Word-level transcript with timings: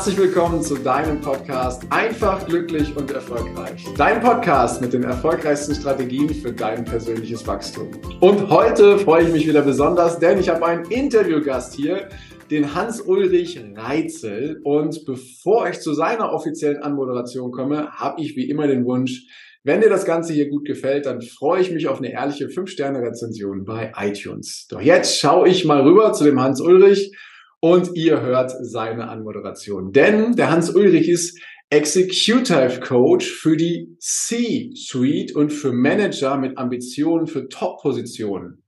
Herzlich 0.00 0.16
willkommen 0.16 0.62
zu 0.62 0.76
deinem 0.76 1.20
Podcast 1.20 1.82
Einfach, 1.90 2.46
glücklich 2.46 2.96
und 2.96 3.10
erfolgreich. 3.10 3.84
Dein 3.98 4.22
Podcast 4.22 4.80
mit 4.80 4.94
den 4.94 5.02
erfolgreichsten 5.02 5.74
Strategien 5.74 6.30
für 6.30 6.54
dein 6.54 6.86
persönliches 6.86 7.46
Wachstum. 7.46 7.90
Und 8.20 8.48
heute 8.48 8.98
freue 8.98 9.24
ich 9.24 9.30
mich 9.30 9.46
wieder 9.46 9.60
besonders, 9.60 10.18
denn 10.18 10.38
ich 10.38 10.48
habe 10.48 10.64
einen 10.64 10.90
Interviewgast 10.90 11.74
hier, 11.74 12.08
den 12.50 12.74
Hans-Ulrich 12.74 13.62
Reitzel. 13.76 14.62
Und 14.64 15.04
bevor 15.04 15.68
ich 15.68 15.80
zu 15.80 15.92
seiner 15.92 16.32
offiziellen 16.32 16.82
Anmoderation 16.82 17.50
komme, 17.50 17.90
habe 17.90 18.22
ich 18.22 18.36
wie 18.36 18.48
immer 18.48 18.66
den 18.66 18.86
Wunsch, 18.86 19.26
wenn 19.64 19.82
dir 19.82 19.90
das 19.90 20.06
Ganze 20.06 20.32
hier 20.32 20.48
gut 20.48 20.64
gefällt, 20.64 21.04
dann 21.04 21.20
freue 21.20 21.60
ich 21.60 21.70
mich 21.70 21.88
auf 21.88 21.98
eine 21.98 22.10
ehrliche 22.10 22.46
5-Sterne-Rezension 22.46 23.66
bei 23.66 23.92
iTunes. 23.98 24.66
Doch 24.70 24.80
jetzt 24.80 25.18
schaue 25.18 25.46
ich 25.46 25.66
mal 25.66 25.82
rüber 25.82 26.14
zu 26.14 26.24
dem 26.24 26.40
Hans-Ulrich 26.40 27.12
und 27.60 27.94
ihr 27.94 28.22
hört 28.22 28.52
seine 28.60 29.08
Anmoderation. 29.08 29.92
Denn 29.92 30.34
der 30.34 30.50
Hans 30.50 30.74
Ulrich 30.74 31.08
ist 31.08 31.38
Executive 31.68 32.80
Coach 32.80 33.30
für 33.30 33.56
die 33.56 33.94
C-Suite 34.00 35.36
und 35.36 35.50
für 35.50 35.72
Manager 35.72 36.36
mit 36.36 36.58
Ambitionen 36.58 37.26
für 37.26 37.48
Top-Positionen. 37.48 38.64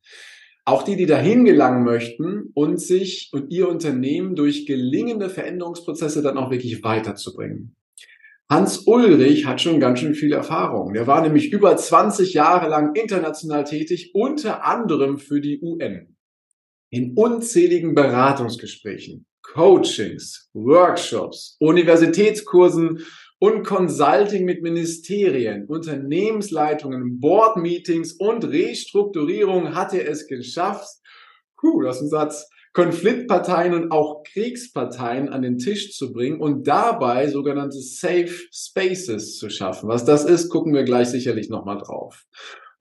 Auch 0.64 0.84
die, 0.84 0.94
die 0.94 1.06
dahin 1.06 1.44
gelangen 1.44 1.82
möchten 1.82 2.52
und 2.54 2.80
sich 2.80 3.30
und 3.32 3.50
ihr 3.50 3.68
Unternehmen 3.68 4.36
durch 4.36 4.66
gelingende 4.66 5.28
Veränderungsprozesse 5.28 6.22
dann 6.22 6.38
auch 6.38 6.52
wirklich 6.52 6.84
weiterzubringen. 6.84 7.74
Hans 8.48 8.86
Ulrich 8.86 9.46
hat 9.46 9.60
schon 9.60 9.80
ganz 9.80 9.98
schön 9.98 10.14
viel 10.14 10.32
Erfahrung. 10.32 10.92
Der 10.92 11.08
war 11.08 11.22
nämlich 11.22 11.52
über 11.52 11.76
20 11.76 12.34
Jahre 12.34 12.68
lang 12.68 12.94
international 12.94 13.64
tätig, 13.64 14.10
unter 14.14 14.64
anderem 14.64 15.18
für 15.18 15.40
die 15.40 15.60
UN 15.60 16.11
in 16.92 17.14
unzähligen 17.16 17.94
Beratungsgesprächen, 17.94 19.24
Coachings, 19.42 20.50
Workshops, 20.52 21.56
Universitätskursen 21.58 23.04
und 23.38 23.64
Consulting 23.64 24.44
mit 24.44 24.62
Ministerien, 24.62 25.64
Unternehmensleitungen, 25.66 27.18
Boardmeetings 27.18 28.12
und 28.12 28.44
Restrukturierung 28.44 29.74
hat 29.74 29.94
er 29.94 30.08
es 30.08 30.26
geschafft, 30.26 30.86
puh, 31.58 31.80
das 31.80 31.96
ist 31.96 32.02
ein 32.02 32.08
Satz, 32.10 32.48
Konfliktparteien 32.74 33.74
und 33.74 33.90
auch 33.90 34.22
Kriegsparteien 34.24 35.30
an 35.30 35.42
den 35.42 35.58
Tisch 35.58 35.92
zu 35.92 36.12
bringen 36.12 36.40
und 36.40 36.66
dabei 36.66 37.28
sogenannte 37.28 37.80
Safe 37.80 38.30
Spaces 38.50 39.38
zu 39.38 39.48
schaffen. 39.50 39.88
Was 39.88 40.04
das 40.04 40.24
ist, 40.24 40.50
gucken 40.50 40.74
wir 40.74 40.84
gleich 40.84 41.08
sicherlich 41.08 41.48
nochmal 41.48 41.78
drauf 41.78 42.24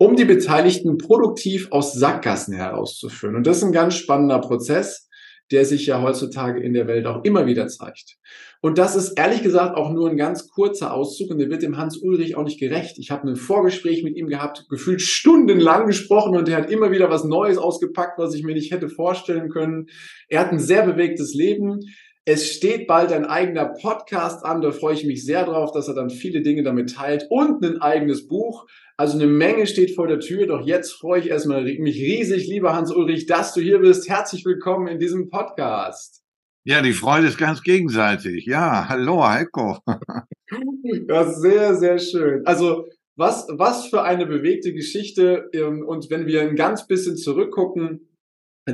um 0.02 0.16
die 0.16 0.26
Beteiligten 0.26 0.98
produktiv 0.98 1.68
aus 1.70 1.94
Sackgassen 1.94 2.56
herauszuführen. 2.56 3.36
Und 3.36 3.46
das 3.46 3.58
ist 3.58 3.64
ein 3.66 3.72
ganz 3.72 3.94
spannender 3.94 4.40
Prozess, 4.40 5.08
der 5.52 5.64
sich 5.64 5.86
ja 5.86 6.02
heutzutage 6.02 6.60
in 6.60 6.74
der 6.74 6.88
Welt 6.88 7.06
auch 7.06 7.24
immer 7.24 7.46
wieder 7.46 7.68
zeigt. 7.68 8.18
Und 8.62 8.80
das 8.80 8.96
ist 8.96 9.12
ehrlich 9.12 9.44
gesagt 9.44 9.78
auch 9.78 9.92
nur 9.92 10.10
ein 10.10 10.18
ganz 10.18 10.50
kurzer 10.50 10.92
Auszug 10.92 11.30
und 11.30 11.38
der 11.38 11.52
wird 11.52 11.62
dem 11.62 11.78
Hans 11.78 11.98
Ulrich 11.98 12.36
auch 12.36 12.46
nicht 12.46 12.60
gerecht. 12.60 12.98
Ich 12.98 13.12
habe 13.12 13.30
ein 13.30 13.36
Vorgespräch 13.36 14.04
mit 14.04 14.18
ihm 14.18 14.26
gehabt, 14.26 14.66
gefühlt 14.70 15.02
stundenlang 15.02 15.86
gesprochen 15.86 16.36
und 16.36 16.50
er 16.50 16.58
hat 16.58 16.72
immer 16.72 16.90
wieder 16.90 17.12
was 17.12 17.24
Neues 17.24 17.60
ausgepackt, 17.60 18.18
was 18.18 18.34
ich 18.34 18.44
mir 18.44 18.56
nicht 18.56 18.74
hätte 18.74 18.90
vorstellen 18.90 19.50
können. 19.50 19.86
Er 20.28 20.40
hat 20.40 20.52
ein 20.52 20.58
sehr 20.58 20.84
bewegtes 20.84 21.36
Leben. 21.36 21.82
Es 22.24 22.54
steht 22.54 22.86
bald 22.86 23.12
ein 23.12 23.26
eigener 23.26 23.66
Podcast 23.66 24.46
an, 24.46 24.62
da 24.62 24.70
freue 24.70 24.94
ich 24.94 25.06
mich 25.06 25.26
sehr 25.26 25.44
drauf, 25.44 25.72
dass 25.72 25.88
er 25.88 25.96
dann 25.96 26.12
viele 26.12 26.44
Dinge 26.44 26.62
damit 26.62 26.94
teilt 26.94 27.26
und 27.32 27.66
ein 27.66 27.82
eigenes 27.82 28.28
Buch. 28.28 28.68
Also 28.96 29.18
eine 29.18 29.26
Menge 29.26 29.66
steht 29.66 29.96
vor 29.96 30.06
der 30.06 30.20
Tür, 30.20 30.46
doch 30.46 30.64
jetzt 30.64 30.92
freue 30.92 31.20
ich 31.20 31.30
erstmal 31.30 31.64
mich 31.64 31.96
riesig, 31.96 32.48
lieber 32.48 32.76
Hans-Ulrich, 32.76 33.26
dass 33.26 33.56
du 33.56 33.62
hier 33.62 33.80
bist. 33.80 34.08
Herzlich 34.08 34.46
willkommen 34.46 34.86
in 34.86 35.00
diesem 35.00 35.32
Podcast. 35.32 36.22
Ja, 36.64 36.84
die 36.84 36.94
Freude 36.94 37.26
ist 37.26 37.40
ganz 37.40 37.64
gegenseitig. 37.64 38.46
Ja, 38.46 38.88
hallo 38.88 39.28
Heiko. 39.28 39.80
ja, 41.10 41.24
sehr, 41.24 41.74
sehr 41.74 41.98
schön. 41.98 42.46
Also 42.46 42.86
was, 43.16 43.48
was 43.50 43.88
für 43.88 44.04
eine 44.04 44.28
bewegte 44.28 44.74
Geschichte. 44.74 45.50
Ähm, 45.54 45.84
und 45.84 46.12
wenn 46.12 46.28
wir 46.28 46.42
ein 46.42 46.56
ganz 46.56 46.86
bisschen 46.86 47.18
zurückgucken, 47.18 48.11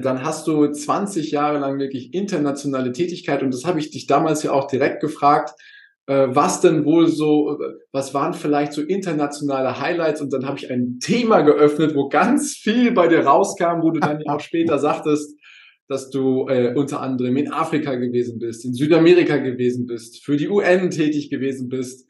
dann 0.05 0.23
hast 0.23 0.47
du 0.47 0.67
20 0.67 1.31
Jahre 1.31 1.59
lang 1.59 1.79
wirklich 1.79 2.13
internationale 2.13 2.91
Tätigkeit. 2.91 3.43
Und 3.43 3.53
das 3.53 3.65
habe 3.65 3.79
ich 3.79 3.91
dich 3.91 4.07
damals 4.07 4.43
ja 4.43 4.51
auch 4.51 4.67
direkt 4.67 5.01
gefragt 5.01 5.53
äh, 6.07 6.27
was 6.29 6.61
denn 6.61 6.85
wohl 6.85 7.07
so, 7.07 7.59
was 7.91 8.13
waren 8.13 8.33
vielleicht 8.33 8.73
so 8.73 8.81
internationale 8.81 9.79
Highlights 9.79 10.21
und 10.21 10.31
dann 10.31 10.45
habe 10.45 10.57
ich 10.57 10.71
ein 10.71 10.99
Thema 10.99 11.41
geöffnet, 11.41 11.95
wo 11.95 12.07
ganz 12.07 12.55
viel 12.55 12.91
bei 12.91 13.07
dir 13.07 13.19
rauskam, 13.19 13.81
wo 13.81 13.91
du 13.91 13.99
dann 13.99 14.21
ja 14.21 14.33
auch 14.33 14.39
später 14.39 14.79
sagtest, 14.79 15.37
dass 15.89 16.09
du 16.09 16.47
äh, 16.47 16.73
unter 16.75 17.01
anderem 17.01 17.37
in 17.37 17.51
Afrika 17.51 17.95
gewesen 17.95 18.39
bist, 18.39 18.65
in 18.65 18.73
Südamerika 18.73 19.37
gewesen 19.37 19.85
bist, 19.85 20.23
für 20.23 20.37
die 20.37 20.49
UN 20.49 20.89
tätig 20.89 21.29
gewesen 21.29 21.69
bist 21.69 22.09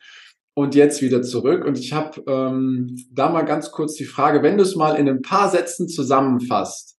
und 0.55 0.73
jetzt 0.73 1.01
wieder 1.01 1.21
zurück. 1.21 1.65
Und 1.65 1.77
ich 1.77 1.93
habe 1.93 2.23
ähm, 2.27 2.95
da 3.11 3.29
mal 3.29 3.43
ganz 3.43 3.71
kurz 3.71 3.95
die 3.95 4.05
Frage, 4.05 4.41
wenn 4.41 4.57
du 4.57 4.63
es 4.63 4.75
mal 4.75 4.95
in 4.95 5.09
ein 5.09 5.21
paar 5.21 5.49
Sätzen 5.49 5.87
zusammenfasst, 5.87 6.96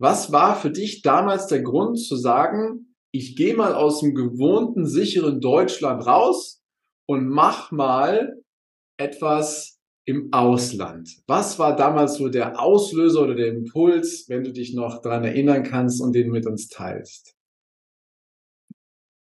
was 0.00 0.32
war 0.32 0.56
für 0.56 0.70
dich 0.70 1.02
damals 1.02 1.46
der 1.46 1.62
Grund 1.62 2.00
zu 2.00 2.16
sagen, 2.16 2.96
ich 3.12 3.36
gehe 3.36 3.54
mal 3.54 3.74
aus 3.74 4.00
dem 4.00 4.14
gewohnten, 4.14 4.86
sicheren 4.86 5.40
Deutschland 5.40 6.06
raus 6.06 6.62
und 7.06 7.28
mach 7.28 7.70
mal 7.70 8.42
etwas 8.98 9.78
im 10.06 10.32
Ausland. 10.32 11.10
Was 11.26 11.58
war 11.58 11.76
damals 11.76 12.14
so 12.14 12.28
der 12.28 12.58
Auslöser 12.58 13.22
oder 13.22 13.34
der 13.34 13.48
Impuls, 13.48 14.24
wenn 14.28 14.42
du 14.42 14.52
dich 14.52 14.74
noch 14.74 15.02
daran 15.02 15.24
erinnern 15.24 15.64
kannst 15.64 16.00
und 16.00 16.14
den 16.14 16.30
mit 16.30 16.46
uns 16.46 16.68
teilst? 16.68 17.36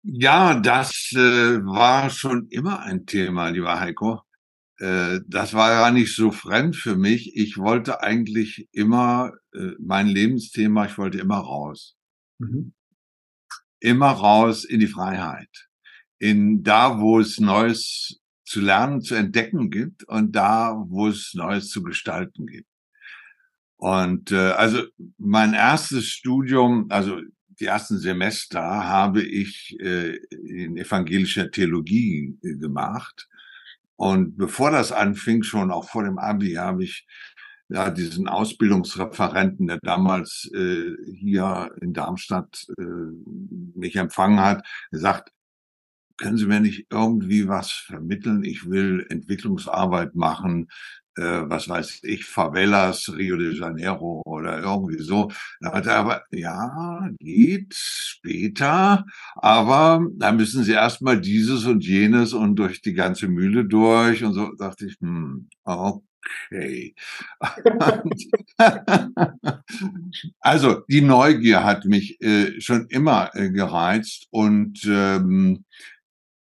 Ja, 0.05 0.59
das 0.61 1.13
äh, 1.15 1.19
war 1.65 2.09
schon 2.11 2.47
immer 2.51 2.81
ein 2.81 3.07
Thema, 3.07 3.49
lieber 3.49 3.81
Heiko. 3.81 4.21
Äh, 4.83 5.21
das 5.27 5.55
war 5.55 5.73
ja 5.73 5.91
nicht 5.91 6.15
so 6.15 6.31
fremd 6.31 6.77
für 6.77 6.97
mich. 6.97 7.37
Ich 7.37 7.57
wollte 7.59 8.03
eigentlich 8.03 8.69
immer, 8.73 9.33
äh, 9.55 9.73
mein 9.79 10.09
Lebensthema, 10.09 10.87
ich 10.87 10.99
wollte 10.99 11.19
immer 11.19 11.39
raus. 11.39 11.97
Mhm 12.39 12.73
immer 13.83 14.11
raus 14.11 14.65
in 14.65 14.81
die 14.81 14.87
Freiheit. 14.87 15.69
In 16.19 16.63
da, 16.63 17.01
wo 17.01 17.19
es 17.19 17.41
Neues 17.41 18.21
zu 18.45 18.61
lernen, 18.61 19.03
zu 19.03 19.15
entdecken 19.17 19.71
gibt 19.71 20.05
und 20.05 20.37
da, 20.37 20.75
wo 20.87 21.09
es 21.09 21.35
Neues 21.35 21.69
zu 21.69 21.83
gestalten 21.83 22.47
gibt. 22.47 22.69
Und 23.77 24.31
äh, 24.31 24.53
also 24.53 24.85
mein 25.19 25.55
erstes 25.55 26.07
Studium, 26.07 26.87
also 26.91 27.21
die 27.49 27.65
ersten 27.65 27.99
Semester 27.99 28.63
habe 28.63 29.23
ich 29.23 29.77
äh, 29.81 30.17
in 30.31 30.77
evangelischer 30.77 31.51
Theologie 31.51 32.39
äh, 32.43 32.55
gemacht. 32.55 33.29
Und 34.03 34.37
bevor 34.37 34.73
das 34.73 34.91
anfing, 34.91 35.45
schon 35.45 35.71
auch 35.71 35.89
vor 35.89 36.03
dem 36.03 36.19
Abi, 36.19 36.55
habe 36.55 36.83
ich 36.83 37.07
ja, 37.69 37.89
diesen 37.89 38.27
Ausbildungsreferenten, 38.27 39.69
der 39.69 39.79
damals 39.81 40.51
äh, 40.53 40.97
hier 41.21 41.71
in 41.81 41.93
Darmstadt 41.93 42.67
äh, 42.81 42.83
mich 42.83 43.95
empfangen 43.95 44.41
hat, 44.41 44.67
gesagt, 44.91 45.31
können 46.17 46.37
Sie 46.37 46.47
mir 46.47 46.61
nicht 46.61 46.87
irgendwie 46.91 47.49
was 47.49 47.71
vermitteln? 47.71 48.45
Ich 48.45 48.69
will 48.69 49.07
Entwicklungsarbeit 49.09 50.15
machen, 50.15 50.69
äh, 51.17 51.23
was 51.23 51.69
weiß 51.69 52.01
ich, 52.05 52.25
Favelas, 52.25 53.13
Rio 53.17 53.37
de 53.37 53.55
Janeiro 53.59 54.23
oder 54.25 54.61
irgendwie 54.61 55.03
so. 55.03 55.31
Da 55.61 55.73
hat 55.73 55.87
er 55.87 55.97
aber, 55.97 56.23
ja, 56.31 57.09
geht 57.19 57.75
später, 57.75 59.05
aber 59.37 60.07
da 60.17 60.33
müssen 60.33 60.65
Sie 60.65 60.73
erstmal 60.73 61.21
dieses 61.21 61.65
und 61.67 61.85
jenes 61.85 62.33
und 62.33 62.57
durch 62.57 62.81
die 62.83 62.95
ganze 62.95 63.29
Mühle 63.29 63.65
durch 63.65 64.25
und 64.25 64.35
so 64.35 64.53
dachte 64.55 64.87
ich, 64.87 64.97
hm, 65.01 65.49
okay 65.65 66.03
okay. 66.51 66.95
also 70.41 70.83
die 70.89 71.01
Neugier 71.01 71.65
hat 71.65 71.85
mich 71.85 72.21
äh, 72.21 72.61
schon 72.61 72.87
immer 72.89 73.31
äh, 73.35 73.51
gereizt 73.51 74.27
und 74.31 74.81
ähm, 74.87 75.65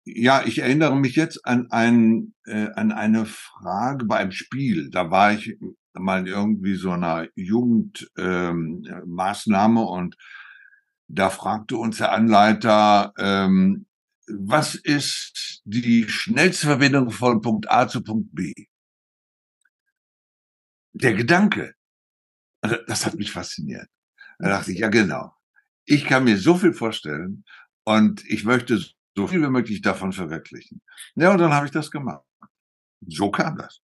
ja, 0.06 0.44
ich 0.46 0.60
erinnere 0.60 0.96
mich 0.96 1.16
jetzt 1.16 1.46
an 1.46 1.68
ein 1.72 2.34
äh, 2.46 2.70
an 2.76 2.92
eine 2.92 3.26
Frage 3.26 4.06
bei 4.06 4.18
einem 4.18 4.32
Spiel. 4.32 4.90
Da 4.90 5.12
war 5.12 5.34
ich 5.34 5.58
mal 5.94 6.28
irgendwie 6.28 6.76
so 6.76 6.92
einer 6.92 7.28
Jugendmaßnahme 7.36 9.82
ähm, 9.82 9.88
und 9.88 10.16
da 11.08 11.30
fragte 11.30 11.78
uns 11.78 11.98
der 11.98 12.12
Anleiter, 12.12 13.14
ähm, 13.18 13.86
was 14.28 14.76
ist 14.76 15.62
die 15.66 16.10
schnellste 16.10 16.68
Verbindung 16.68 17.12
von 17.12 17.42
Punkt 17.42 17.70
A 17.70 17.88
zu 17.88 18.04
Punkt 18.04 18.34
B? 18.34 18.54
der 20.96 21.14
Gedanke, 21.14 21.74
also 22.62 22.78
das 22.88 23.06
hat 23.06 23.16
mich 23.16 23.32
fasziniert. 23.32 23.88
Da 24.40 24.50
dachte 24.50 24.72
ich, 24.72 24.80
ja 24.80 24.88
genau, 24.88 25.34
ich 25.86 26.06
kann 26.06 26.24
mir 26.24 26.38
so 26.38 26.56
viel 26.56 26.74
vorstellen 26.74 27.44
und 27.84 28.24
ich 28.26 28.46
möchte 28.46 28.82
so 29.16 29.28
viel 29.28 29.42
wie 29.42 29.50
möglich 29.50 29.82
davon 29.82 30.12
verwirklichen. 30.12 30.82
Ja, 31.16 31.32
und 31.32 31.40
dann 31.40 31.54
habe 31.54 31.66
ich 31.66 31.72
das 31.72 31.90
gemacht. 31.90 32.24
So 33.08 33.32
kam 33.32 33.58
das. 33.58 33.82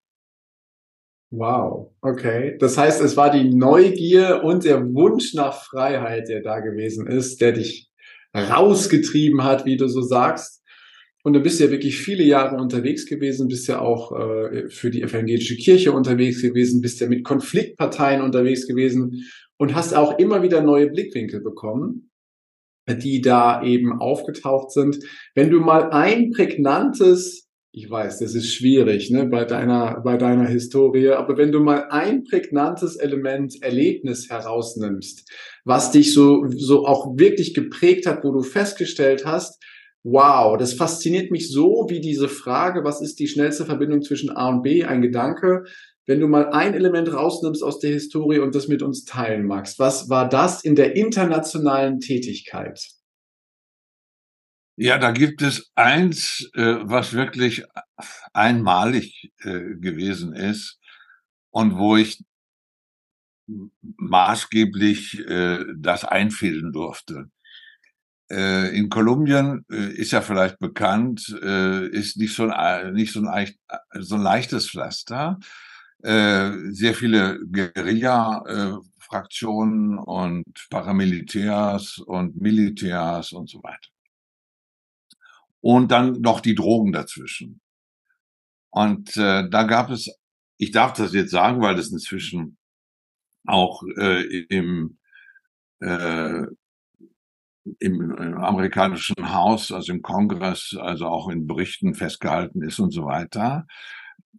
Wow, 1.32 1.94
okay. 2.02 2.58
Das 2.60 2.78
heißt, 2.78 3.02
es 3.02 3.16
war 3.16 3.32
die 3.32 3.50
Neugier 3.50 4.42
und 4.44 4.66
der 4.66 4.94
Wunsch 4.94 5.34
nach 5.34 5.64
Freiheit, 5.64 6.28
der 6.28 6.42
da 6.42 6.60
gewesen 6.60 7.08
ist, 7.08 7.40
der 7.40 7.54
dich 7.54 7.90
rausgetrieben 8.36 9.44
hat, 9.44 9.66
wie 9.66 9.78
du 9.78 9.88
so 9.88 10.02
sagst. 10.02 10.62
Und 11.24 11.34
du 11.34 11.40
bist 11.40 11.60
ja 11.60 11.70
wirklich 11.70 11.98
viele 11.98 12.24
Jahre 12.24 12.58
unterwegs 12.58 13.06
gewesen, 13.06 13.48
bist 13.48 13.68
ja 13.68 13.80
auch 13.80 14.12
äh, 14.12 14.70
für 14.70 14.90
die 14.90 15.04
evangelische 15.04 15.56
Kirche 15.56 15.92
unterwegs 15.92 16.42
gewesen, 16.42 16.82
bist 16.82 17.00
ja 17.00 17.08
mit 17.08 17.24
Konfliktparteien 17.24 18.22
unterwegs 18.22 18.68
gewesen 18.68 19.24
und 19.58 19.76
hast 19.76 19.94
auch 19.94 20.18
immer 20.18 20.42
wieder 20.42 20.62
neue 20.62 20.90
Blickwinkel 20.90 21.42
bekommen, 21.42 22.11
die 22.96 23.22
da 23.22 23.64
eben 23.64 24.00
aufgetaucht 24.00 24.72
sind. 24.72 25.00
Wenn 25.36 25.50
du 25.50 25.60
mal 25.60 25.92
ein 25.92 26.32
prägnantes, 26.32 27.48
ich 27.74 27.90
weiß, 27.90 28.20
das 28.20 28.36
ist 28.36 28.54
schwierig, 28.54 29.12
ne, 29.12 29.26
bei 29.26 29.46
deiner, 29.46 30.02
bei 30.02 30.18
deiner 30.18 30.48
Historie, 30.48 31.10
aber 31.10 31.38
wenn 31.38 31.52
du 31.52 31.62
mal 31.62 31.88
ein 31.90 32.24
prägnantes 32.24 32.98
Element, 32.98 33.62
Erlebnis 33.62 34.30
herausnimmst, 34.30 35.30
was 35.64 35.92
dich 35.92 36.14
so, 36.14 36.46
so 36.50 36.86
auch 36.86 37.18
wirklich 37.18 37.54
geprägt 37.54 38.06
hat, 38.08 38.24
wo 38.24 38.32
du 38.32 38.42
festgestellt 38.42 39.26
hast, 39.26 39.62
Wow, 40.04 40.58
das 40.58 40.74
fasziniert 40.74 41.30
mich 41.30 41.52
so 41.52 41.86
wie 41.88 42.02
diese 42.02 42.28
Frage, 42.28 42.84
was 42.84 43.02
ist 43.02 43.20
die 43.20 43.28
schnellste 43.28 43.66
Verbindung 43.66 44.02
zwischen 44.02 44.32
A 44.32 44.50
und 44.50 44.64
B, 44.64 44.84
ein 44.84 45.04
Gedanke. 45.04 45.66
Wenn 46.12 46.20
du 46.20 46.28
mal 46.28 46.52
ein 46.52 46.74
Element 46.74 47.14
rausnimmst 47.14 47.64
aus 47.64 47.80
der 47.80 47.92
Historie 47.92 48.40
und 48.40 48.54
das 48.54 48.68
mit 48.68 48.82
uns 48.82 49.06
teilen 49.06 49.48
magst, 49.48 49.80
was 49.80 50.10
war 50.10 50.28
das 50.28 50.62
in 50.62 50.76
der 50.76 50.98
internationalen 50.98 52.02
Tätigkeit? 52.02 52.86
Ja, 54.76 54.98
da 54.98 55.12
gibt 55.12 55.42
es 55.42 55.72
eins, 55.74 56.52
äh, 56.54 56.80
was 56.82 57.14
wirklich 57.14 57.64
einmalig 58.34 59.32
äh, 59.38 59.76
gewesen 59.80 60.34
ist 60.34 60.82
und 61.50 61.78
wo 61.78 61.96
ich 61.96 62.22
maßgeblich 63.48 65.18
äh, 65.30 65.64
das 65.78 66.04
einfädeln 66.04 66.74
durfte. 66.74 67.32
In 68.28 68.88
Kolumbien 68.88 69.66
ist 69.68 70.12
ja 70.12 70.22
vielleicht 70.22 70.58
bekannt, 70.60 71.28
ist 71.28 72.16
nicht 72.16 72.34
so 72.34 72.48
ein, 72.48 72.94
nicht 72.94 73.12
so 73.12 73.20
ein, 73.28 73.54
so 74.00 74.16
ein 74.16 74.22
leichtes 74.22 74.70
Pflaster. 74.70 75.38
Sehr 76.04 76.96
viele 76.96 77.40
Guerilla-Fraktionen 77.52 80.00
und 80.00 80.46
Paramilitärs 80.70 82.00
und 82.00 82.42
Militärs 82.42 83.34
und 83.34 83.50
so 83.50 83.62
weiter. 83.64 83.90
Und 85.60 85.92
dann 85.92 86.22
noch 86.22 86.40
die 86.40 86.56
Drogen 86.56 86.92
dazwischen. 86.92 87.62
Und 88.72 89.16
äh, 89.18 89.48
da 89.50 89.64
gab 89.64 89.92
es, 89.92 90.10
ich 90.58 90.72
darf 90.72 90.94
das 90.94 91.14
jetzt 91.14 91.32
sagen, 91.32 91.62
weil 91.62 91.76
das 91.76 91.92
inzwischen 91.92 92.58
auch 93.46 93.84
äh, 93.98 94.46
im 94.50 94.98
äh, 95.82 96.46
im, 97.80 98.12
im 98.12 98.38
amerikanischen 98.38 99.34
Haus, 99.34 99.72
also 99.72 99.94
im 99.94 100.02
Kongress, 100.02 100.76
also 100.80 101.06
auch 101.06 101.30
in 101.30 101.48
Berichten 101.48 101.94
festgehalten 101.94 102.62
ist 102.64 102.80
und 102.80 102.92
so 102.92 103.06
weiter, 103.06 103.68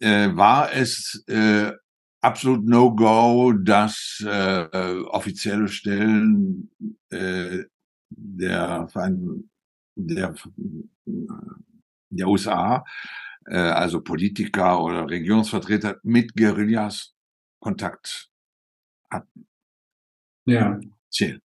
äh, 0.01 0.35
war 0.35 0.73
es 0.73 1.25
äh, 1.29 1.73
absolut 2.21 2.65
No-Go, 2.65 3.53
dass 3.53 4.25
äh, 4.27 5.01
offizielle 5.07 5.69
Stellen 5.69 6.71
äh, 7.11 7.65
der, 8.11 8.89
der, 9.97 10.35
der 12.11 12.29
USA, 12.29 12.85
äh, 13.47 13.57
also 13.57 14.01
Politiker 14.01 14.83
oder 14.83 15.09
Regierungsvertreter 15.09 15.99
mit 16.03 16.35
Guerillas 16.35 17.15
Kontakt 17.61 18.31
hatten. 19.11 19.47
Ja. 20.47 20.81
Zählen. 21.11 21.41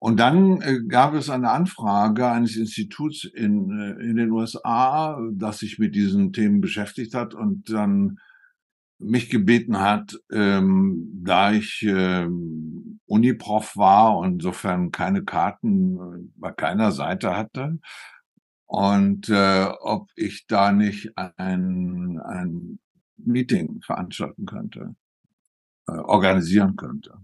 Und 0.00 0.18
dann 0.18 0.62
äh, 0.62 0.80
gab 0.88 1.12
es 1.12 1.28
eine 1.28 1.50
Anfrage 1.50 2.26
eines 2.26 2.56
Instituts 2.56 3.24
in, 3.24 3.70
äh, 3.70 4.02
in 4.02 4.16
den 4.16 4.30
USA, 4.30 5.20
das 5.32 5.58
sich 5.58 5.78
mit 5.78 5.94
diesen 5.94 6.32
Themen 6.32 6.62
beschäftigt 6.62 7.14
hat 7.14 7.34
und 7.34 7.70
dann 7.70 8.18
mich 8.98 9.28
gebeten 9.28 9.78
hat, 9.78 10.18
ähm, 10.32 11.20
da 11.22 11.52
ich 11.52 11.84
ähm, 11.86 13.00
Uniprof 13.04 13.76
war 13.76 14.16
und 14.16 14.34
insofern 14.34 14.90
keine 14.90 15.22
Karten 15.22 15.96
äh, 15.96 16.28
bei 16.36 16.52
keiner 16.52 16.92
Seite 16.92 17.36
hatte 17.36 17.78
und 18.64 19.28
äh, 19.28 19.66
ob 19.80 20.08
ich 20.16 20.46
da 20.46 20.72
nicht 20.72 21.10
ein, 21.18 22.18
ein 22.20 22.78
Meeting 23.18 23.82
veranstalten 23.82 24.46
könnte, 24.46 24.94
äh, 25.88 25.92
organisieren 25.92 26.76
könnte. 26.76 27.18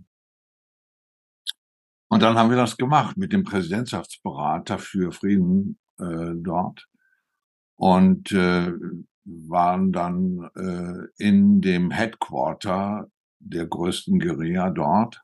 Und 2.08 2.22
dann 2.22 2.38
haben 2.38 2.50
wir 2.50 2.56
das 2.56 2.76
gemacht 2.76 3.16
mit 3.16 3.32
dem 3.32 3.44
Präsidentschaftsberater 3.44 4.78
für 4.78 5.12
Frieden 5.12 5.78
äh, 5.98 6.32
dort 6.36 6.86
und 7.76 8.30
äh, 8.32 8.72
waren 9.24 9.92
dann 9.92 10.50
äh, 10.54 11.08
in 11.22 11.60
dem 11.60 11.90
Headquarter 11.90 13.08
der 13.40 13.66
größten 13.66 14.20
Guerilla 14.20 14.70
dort. 14.70 15.22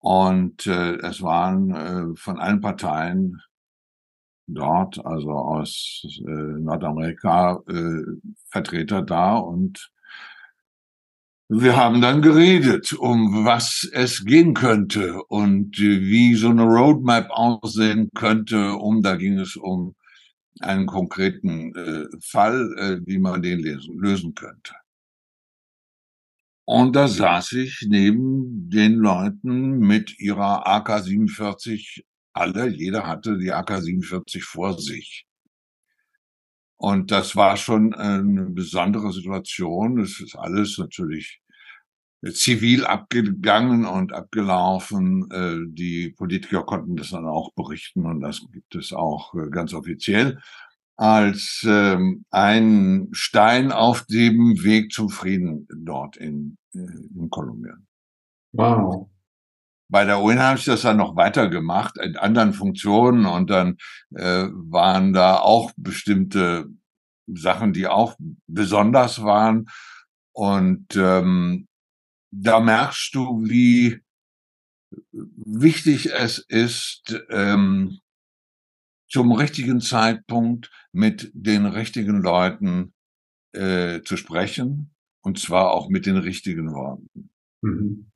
Und 0.00 0.66
äh, 0.66 0.96
es 0.96 1.22
waren 1.22 1.70
äh, 1.70 2.16
von 2.16 2.38
allen 2.38 2.60
Parteien 2.60 3.40
dort, 4.46 5.04
also 5.04 5.32
aus 5.32 6.02
äh, 6.26 6.30
Nordamerika, 6.30 7.62
äh, 7.68 8.02
Vertreter 8.50 9.02
da 9.02 9.36
und 9.36 9.90
wir 11.52 11.76
haben 11.76 12.00
dann 12.00 12.22
geredet, 12.22 12.92
um 12.92 13.44
was 13.44 13.88
es 13.92 14.24
gehen 14.24 14.54
könnte 14.54 15.20
und 15.24 15.76
wie 15.78 16.36
so 16.36 16.50
eine 16.50 16.62
Roadmap 16.62 17.28
aussehen 17.30 18.08
könnte. 18.14 18.74
Um 18.76 19.02
da 19.02 19.16
ging 19.16 19.36
es 19.36 19.56
um 19.56 19.96
einen 20.60 20.86
konkreten 20.86 21.74
äh, 21.74 22.06
Fall, 22.22 22.72
äh, 22.78 23.00
wie 23.04 23.18
man 23.18 23.42
den 23.42 23.58
lesen, 23.58 23.98
lösen 23.98 24.32
könnte. 24.36 24.74
Und 26.66 26.94
da 26.94 27.08
saß 27.08 27.50
ich 27.52 27.84
neben 27.88 28.70
den 28.70 28.94
Leuten 28.94 29.80
mit 29.80 30.20
ihrer 30.20 30.68
AK-47, 30.68 32.04
alle, 32.32 32.68
jeder 32.68 33.08
hatte 33.08 33.38
die 33.38 33.52
AK-47 33.52 34.42
vor 34.44 34.78
sich. 34.78 35.26
Und 36.80 37.10
das 37.10 37.36
war 37.36 37.58
schon 37.58 37.92
eine 37.92 38.46
besondere 38.46 39.12
Situation. 39.12 40.00
Es 40.00 40.18
ist 40.18 40.34
alles 40.34 40.78
natürlich 40.78 41.42
zivil 42.32 42.86
abgegangen 42.86 43.84
und 43.84 44.14
abgelaufen. 44.14 45.30
Äh, 45.30 45.70
die 45.74 46.14
Politiker 46.16 46.62
konnten 46.62 46.96
das 46.96 47.10
dann 47.10 47.26
auch 47.26 47.52
berichten 47.52 48.06
und 48.06 48.22
das 48.22 48.40
gibt 48.50 48.74
es 48.76 48.94
auch 48.94 49.34
äh, 49.34 49.50
ganz 49.50 49.74
offiziell 49.74 50.40
als 50.96 51.62
ähm, 51.66 52.24
ein 52.30 53.08
Stein 53.12 53.72
auf 53.72 54.06
dem 54.06 54.62
Weg 54.62 54.90
zum 54.90 55.10
Frieden 55.10 55.68
dort 55.84 56.16
in, 56.16 56.56
äh, 56.74 56.78
in 56.78 57.28
Kolumbien. 57.28 57.86
Wow. 58.52 59.10
Bei 59.90 60.04
der 60.04 60.22
UN 60.22 60.38
habe 60.38 60.58
ich 60.58 60.64
das 60.64 60.82
dann 60.82 60.98
noch 60.98 61.16
weitergemacht 61.16 61.98
in 61.98 62.16
anderen 62.16 62.52
Funktionen 62.52 63.26
und 63.26 63.50
dann 63.50 63.76
äh, 64.14 64.46
waren 64.52 65.12
da 65.12 65.38
auch 65.38 65.72
bestimmte 65.76 66.66
Sachen, 67.26 67.72
die 67.72 67.86
auch 67.86 68.16
besonders 68.46 69.22
waren. 69.22 69.66
Und 70.32 70.96
ähm, 70.96 71.66
da 72.30 72.60
merkst 72.60 73.14
du, 73.14 73.42
wie 73.44 74.00
wichtig 75.12 76.12
es 76.12 76.38
ist, 76.48 77.20
ähm, 77.30 77.98
zum 79.08 79.32
richtigen 79.32 79.80
Zeitpunkt 79.80 80.70
mit 80.92 81.30
den 81.34 81.66
richtigen 81.66 82.22
Leuten 82.22 82.92
äh, 83.52 84.02
zu 84.02 84.16
sprechen 84.16 84.94
und 85.22 85.38
zwar 85.38 85.72
auch 85.72 85.88
mit 85.88 86.06
den 86.06 86.16
richtigen 86.16 86.72
Worten. 86.72 87.30
Mhm. 87.62 88.10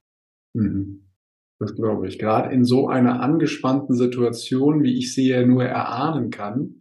Mhm. 0.54 1.10
Das 1.58 1.74
glaube 1.74 2.08
ich. 2.08 2.18
Gerade 2.18 2.52
in 2.52 2.64
so 2.64 2.88
einer 2.88 3.20
angespannten 3.20 3.94
Situation, 3.96 4.82
wie 4.82 4.98
ich 4.98 5.14
sie 5.14 5.28
ja 5.28 5.44
nur 5.44 5.64
erahnen 5.64 6.30
kann. 6.30 6.80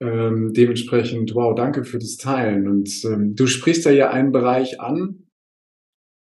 Ähm, 0.00 0.52
dementsprechend, 0.52 1.34
wow, 1.34 1.54
danke 1.54 1.84
für 1.84 1.98
das 1.98 2.16
Teilen. 2.16 2.68
Und 2.68 2.90
ähm, 3.04 3.34
du 3.34 3.46
sprichst 3.46 3.86
da 3.86 3.90
ja 3.90 4.10
einen 4.10 4.32
Bereich 4.32 4.80
an, 4.80 5.24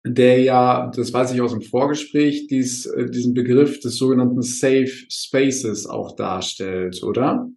der 0.05 0.41
ja, 0.41 0.91
das 0.95 1.13
weiß 1.13 1.33
ich 1.33 1.41
aus 1.41 1.53
dem 1.53 1.63
Vorgespräch, 1.63 2.49
dies, 2.49 2.87
äh, 2.87 3.09
diesen 3.09 3.35
Begriff 3.35 3.81
des 3.81 3.97
sogenannten 3.97 4.43
Safe 4.43 4.91
Spaces 5.09 5.87
auch 5.87 6.17
darstellt, 6.17 7.03
oder? 7.03 7.49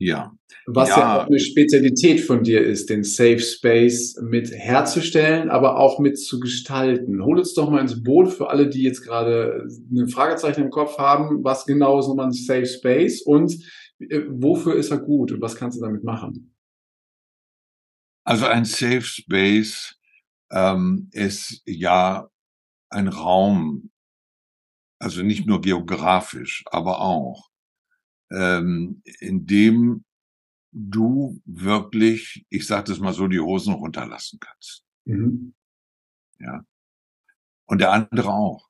Ja. 0.00 0.32
Was 0.66 0.90
ja. 0.90 0.98
ja 0.98 1.22
auch 1.22 1.26
eine 1.26 1.40
Spezialität 1.40 2.20
von 2.20 2.42
dir 2.44 2.64
ist, 2.64 2.88
den 2.88 3.02
Safe 3.02 3.40
Space 3.40 4.16
mit 4.22 4.50
herzustellen, 4.52 5.50
aber 5.50 5.78
auch 5.78 5.98
mit 5.98 6.18
zu 6.18 6.40
gestalten. 6.40 7.24
Hol 7.24 7.38
uns 7.38 7.54
doch 7.54 7.70
mal 7.70 7.80
ins 7.80 8.02
Boot 8.02 8.32
für 8.32 8.48
alle, 8.48 8.68
die 8.68 8.82
jetzt 8.82 9.02
gerade 9.02 9.66
ein 9.90 10.08
Fragezeichen 10.08 10.62
im 10.62 10.70
Kopf 10.70 10.98
haben. 10.98 11.42
Was 11.42 11.66
genau 11.66 11.98
ist 11.98 12.08
nochmal 12.08 12.26
ein 12.26 12.32
Safe 12.32 12.66
Space 12.66 13.22
und 13.22 13.52
äh, 13.52 13.58
wofür 13.98 14.76
ist 14.76 14.90
er 14.90 14.98
gut 14.98 15.32
und 15.32 15.40
was 15.40 15.56
kannst 15.56 15.78
du 15.78 15.82
damit 15.82 16.04
machen? 16.04 16.54
Also 18.24 18.46
ein 18.46 18.64
Safe 18.64 19.02
Space 19.02 19.98
ähm, 20.50 21.08
ist 21.12 21.62
ja 21.66 22.30
ein 22.90 23.08
Raum, 23.08 23.90
Also 25.00 25.22
nicht 25.22 25.46
nur 25.46 25.60
geografisch, 25.60 26.64
aber 26.70 27.00
auch, 27.00 27.50
ähm, 28.30 29.02
indem 29.20 30.04
du 30.72 31.40
wirklich, 31.44 32.44
ich 32.50 32.66
sage 32.66 32.84
das 32.84 32.98
mal 32.98 33.12
so, 33.12 33.28
die 33.28 33.40
Hosen 33.40 33.74
runterlassen 33.74 34.38
kannst. 34.40 34.84
Mhm. 35.06 35.54
Ja. 36.40 36.64
Und 37.66 37.80
der 37.80 37.92
andere 37.92 38.30
auch. 38.32 38.68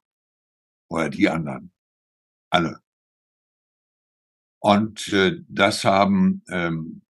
Oder 0.90 1.08
die 1.10 1.28
anderen. 1.28 1.72
Alle. 2.50 2.80
Und 4.60 5.12
äh, 5.12 5.36
das 5.48 5.84
haben 5.84 6.42
ähm, 6.50 7.02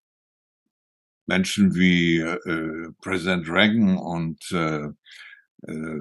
Menschen 1.27 1.75
wie 1.75 2.19
äh, 2.19 2.93
Präsident 3.01 3.49
Reagan 3.49 3.97
und 3.97 4.51
äh, 4.51 4.89
äh, 5.67 5.99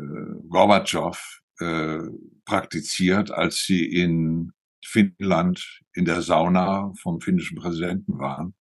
Gorbatschow 0.50 1.42
äh, 1.60 2.00
praktiziert, 2.46 3.32
als 3.32 3.64
sie 3.64 3.86
in 3.86 4.52
Finnland 4.86 5.82
in 5.94 6.06
der 6.06 6.22
Sauna 6.22 6.94
vom 7.02 7.20
finnischen 7.20 7.58
Präsidenten 7.58 8.20
waren 8.20 8.54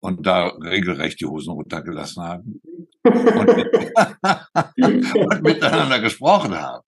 und 0.00 0.26
da 0.26 0.46
regelrecht 0.48 1.20
die 1.20 1.26
Hosen 1.26 1.52
runtergelassen 1.52 2.22
haben 2.22 2.62
und, 3.04 3.14
und 5.16 5.42
miteinander 5.42 6.00
gesprochen 6.00 6.54
haben. 6.54 6.82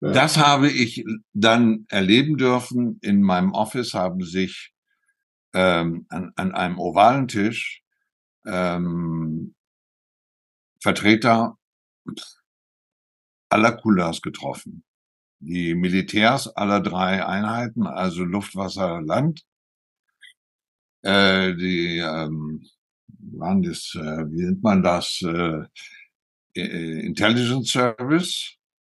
Ja. 0.00 0.12
Das 0.12 0.38
habe 0.38 0.70
ich 0.70 1.04
dann 1.32 1.86
erleben 1.88 2.36
dürfen. 2.38 2.98
In 3.02 3.22
meinem 3.22 3.52
Office 3.52 3.92
haben 3.94 4.22
sich 4.22 4.72
ähm, 5.52 6.06
an, 6.08 6.32
an 6.36 6.52
einem 6.52 6.78
ovalen 6.78 7.28
Tisch 7.28 7.82
ähm, 8.46 9.54
Vertreter 10.82 11.58
aller 13.50 13.72
Couleurs 13.72 14.22
getroffen. 14.22 14.84
Die 15.40 15.74
Militärs 15.74 16.48
aller 16.48 16.80
drei 16.80 17.26
Einheiten, 17.26 17.86
also 17.86 18.24
Luft, 18.24 18.56
Wasser, 18.56 19.00
Land, 19.02 19.42
äh, 21.02 21.54
die 21.54 21.98
ähm, 21.98 22.66
waren 23.32 23.62
das, 23.62 23.94
äh, 23.94 24.30
wie 24.30 24.44
nennt 24.44 24.62
man 24.62 24.82
das, 24.82 25.22
äh, 25.22 25.64
Intelligence 26.52 27.70
Service, 27.70 28.56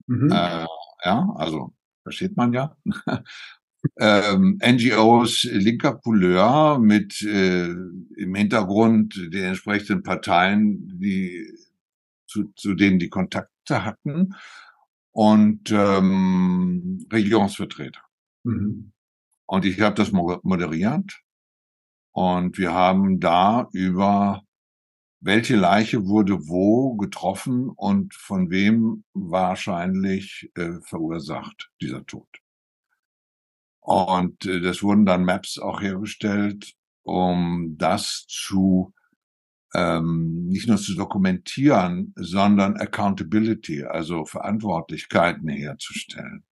mhm. 0.08 0.32
äh, 0.32 0.66
ja, 1.04 1.30
also 1.36 1.74
versteht 2.04 2.38
man 2.38 2.54
ja. 2.54 2.76
ähm, 4.00 4.60
NGOs 4.64 5.44
linker 5.44 5.96
Couleur 5.96 6.80
mit 6.80 7.22
äh, 7.22 7.70
im 7.70 8.36
Hintergrund 8.36 9.16
den 9.16 9.46
entsprechenden 9.46 10.04
Parteien, 10.04 11.00
die 11.00 11.48
zu, 12.28 12.52
zu 12.56 12.76
denen 12.76 13.00
die 13.00 13.10
Kontakte 13.10 13.84
hatten 13.84 14.36
und 15.12 15.72
ähm, 15.72 17.06
Religionsvertreter. 17.12 18.02
Mhm. 18.44 18.94
Und 19.46 19.66
ich 19.66 19.82
habe 19.82 19.96
das 19.96 20.12
moderiert 20.12 21.22
und 22.14 22.58
wir 22.58 22.74
haben 22.74 23.20
da 23.20 23.68
über 23.74 24.44
welche 25.22 25.56
Leiche 25.56 26.08
wurde 26.08 26.48
wo 26.48 26.96
getroffen 26.96 27.70
und 27.70 28.14
von 28.16 28.50
wem 28.50 29.04
wahrscheinlich 29.14 30.52
äh, 30.56 30.82
verursacht 30.82 31.70
dieser 31.80 32.06
Tod. 32.06 32.28
Und 33.80 34.46
äh, 34.46 34.62
das 34.62 34.82
wurden 34.82 35.06
dann 35.06 35.24
Maps 35.24 35.60
auch 35.60 35.82
hergestellt, 35.82 36.74
um 37.04 37.76
das 37.78 38.26
zu 38.28 38.94
ähm, 39.74 40.48
nicht 40.48 40.68
nur 40.68 40.78
zu 40.78 40.96
dokumentieren, 40.96 42.14
sondern 42.18 42.76
Accountability, 42.78 43.84
also 43.84 44.26
Verantwortlichkeiten 44.26 45.48
herzustellen. 45.48 46.44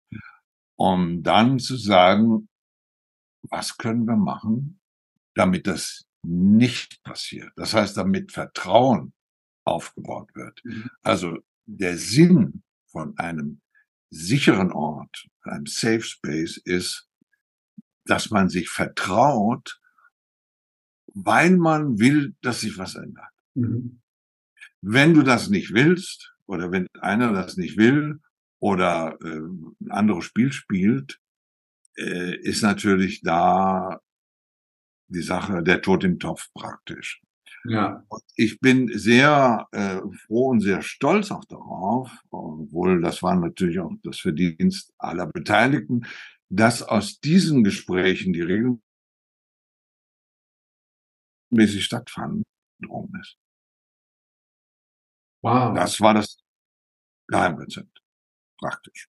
Um 0.77 1.23
dann 1.23 1.59
zu 1.59 1.75
sagen, 1.75 2.47
was 3.41 3.77
können 3.77 4.05
wir 4.05 4.15
machen, 4.15 4.79
damit 5.35 5.67
das 5.67 6.08
nicht 6.23 7.01
passiert. 7.03 7.51
Das 7.55 7.73
heißt, 7.73 7.97
damit 7.97 8.31
Vertrauen 8.31 9.13
aufgebaut 9.63 10.29
wird. 10.35 10.59
Mhm. 10.63 10.89
Also 11.01 11.39
der 11.65 11.97
Sinn 11.97 12.63
von 12.87 13.17
einem 13.17 13.61
sicheren 14.09 14.71
Ort, 14.71 15.27
einem 15.43 15.65
Safe 15.65 16.01
Space 16.01 16.57
ist, 16.57 17.07
dass 18.05 18.31
man 18.31 18.49
sich 18.49 18.69
vertraut, 18.69 19.79
weil 21.13 21.57
man 21.57 21.99
will, 21.99 22.35
dass 22.41 22.61
sich 22.61 22.77
was 22.77 22.95
ändert. 22.95 23.29
Mhm. 23.53 24.01
Wenn 24.81 25.13
du 25.13 25.23
das 25.23 25.49
nicht 25.49 25.73
willst 25.73 26.33
oder 26.47 26.71
wenn 26.71 26.87
einer 26.99 27.33
das 27.33 27.57
nicht 27.57 27.77
will 27.77 28.19
oder 28.59 29.17
äh, 29.21 29.39
ein 29.39 29.91
anderes 29.91 30.25
Spiel 30.25 30.51
spielt, 30.51 31.19
äh, 31.97 32.35
ist 32.37 32.63
natürlich 32.63 33.21
da 33.21 33.99
die 35.09 35.21
Sache 35.21 35.63
der 35.63 35.81
Tod 35.81 36.03
im 36.03 36.19
Topf 36.19 36.49
praktisch. 36.53 37.21
Ja. 37.65 38.03
Und 38.07 38.23
ich 38.35 38.59
bin 38.59 38.89
sehr 38.97 39.67
äh, 39.71 39.99
froh 40.25 40.49
und 40.49 40.61
sehr 40.61 40.81
stolz 40.81 41.31
auch 41.31 41.43
darauf, 41.45 42.11
obwohl 42.29 43.01
das 43.01 43.21
war 43.21 43.35
natürlich 43.35 43.79
auch 43.79 43.91
das 44.03 44.19
Verdienst 44.19 44.93
aller 44.97 45.27
Beteiligten, 45.27 46.05
dass 46.49 46.81
aus 46.81 47.19
diesen 47.19 47.63
Gesprächen, 47.63 48.33
die 48.33 48.41
regelmäßig 51.51 51.83
stattfanden, 51.83 52.43
drum 52.81 53.13
ist. 53.19 53.37
Wow. 55.41 55.75
Das 55.75 55.99
war 56.01 56.13
das 56.13 56.37
Geheimrezept. 57.27 58.01
Praktisch. 58.57 59.07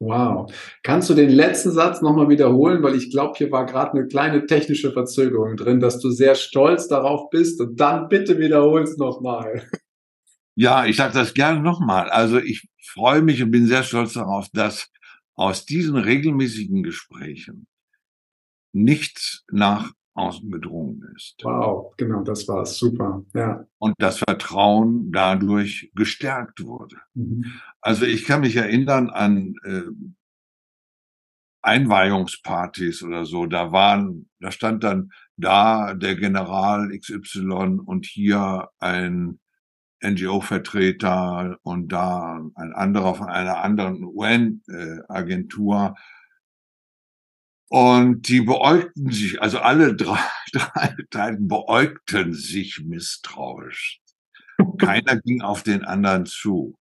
Wow. 0.00 0.50
Kannst 0.82 1.10
du 1.10 1.14
den 1.14 1.28
letzten 1.28 1.72
Satz 1.72 2.00
nochmal 2.00 2.30
wiederholen? 2.30 2.82
Weil 2.82 2.94
ich 2.94 3.10
glaube, 3.10 3.34
hier 3.36 3.50
war 3.50 3.66
gerade 3.66 3.92
eine 3.92 4.08
kleine 4.08 4.46
technische 4.46 4.92
Verzögerung 4.92 5.56
drin, 5.56 5.78
dass 5.78 6.00
du 6.00 6.10
sehr 6.10 6.34
stolz 6.34 6.88
darauf 6.88 7.28
bist 7.28 7.60
und 7.60 7.78
dann 7.78 8.08
bitte 8.08 8.38
wiederholst 8.38 8.98
nochmal. 8.98 9.68
Ja, 10.56 10.84
ich 10.84 10.96
sage 10.96 11.14
das 11.14 11.32
gerne 11.32 11.62
nochmal. 11.62 12.10
Also 12.10 12.38
ich 12.38 12.68
freue 12.84 13.22
mich 13.22 13.42
und 13.42 13.50
bin 13.50 13.66
sehr 13.66 13.82
stolz 13.82 14.12
darauf, 14.12 14.48
dass 14.52 14.90
aus 15.34 15.64
diesen 15.64 15.96
regelmäßigen 15.96 16.82
Gesprächen 16.82 17.66
nichts 18.72 19.44
nach 19.50 19.92
außen 20.14 20.50
gedrungen 20.50 21.02
ist. 21.16 21.36
Wow, 21.42 21.94
genau, 21.96 22.22
das 22.22 22.46
war 22.48 22.66
Super, 22.66 23.24
ja. 23.34 23.64
Und 23.78 23.94
das 23.98 24.18
Vertrauen 24.18 25.12
dadurch 25.12 25.90
gestärkt 25.94 26.64
wurde. 26.64 26.96
Mhm. 27.14 27.44
Also 27.80 28.04
ich 28.04 28.24
kann 28.24 28.40
mich 28.40 28.56
erinnern 28.56 29.10
an 29.10 29.54
äh, 29.64 29.82
Einweihungspartys 31.62 33.02
oder 33.02 33.24
so. 33.24 33.46
Da 33.46 33.72
waren, 33.72 34.28
da 34.40 34.50
stand 34.50 34.84
dann 34.84 35.12
da 35.36 35.94
der 35.94 36.16
General 36.16 36.90
XY 36.96 37.80
und 37.84 38.06
hier 38.06 38.68
ein 38.78 39.38
NGO-Vertreter 40.02 41.58
und 41.62 41.92
da 41.92 42.40
ein 42.54 42.72
anderer 42.72 43.14
von 43.14 43.28
einer 43.28 43.62
anderen 43.62 44.02
UN-Agentur. 44.04 45.94
Und 47.72 48.28
die 48.28 48.40
beäugten 48.40 49.12
sich, 49.12 49.40
also 49.40 49.60
alle 49.60 49.94
drei, 49.94 50.18
drei 50.52 50.96
Teile 51.10 51.38
beäugten 51.38 52.34
sich 52.34 52.82
misstrauisch. 52.84 54.00
Keiner 54.78 55.20
ging 55.20 55.40
auf 55.40 55.62
den 55.62 55.84
anderen 55.84 56.26
zu. 56.26 56.76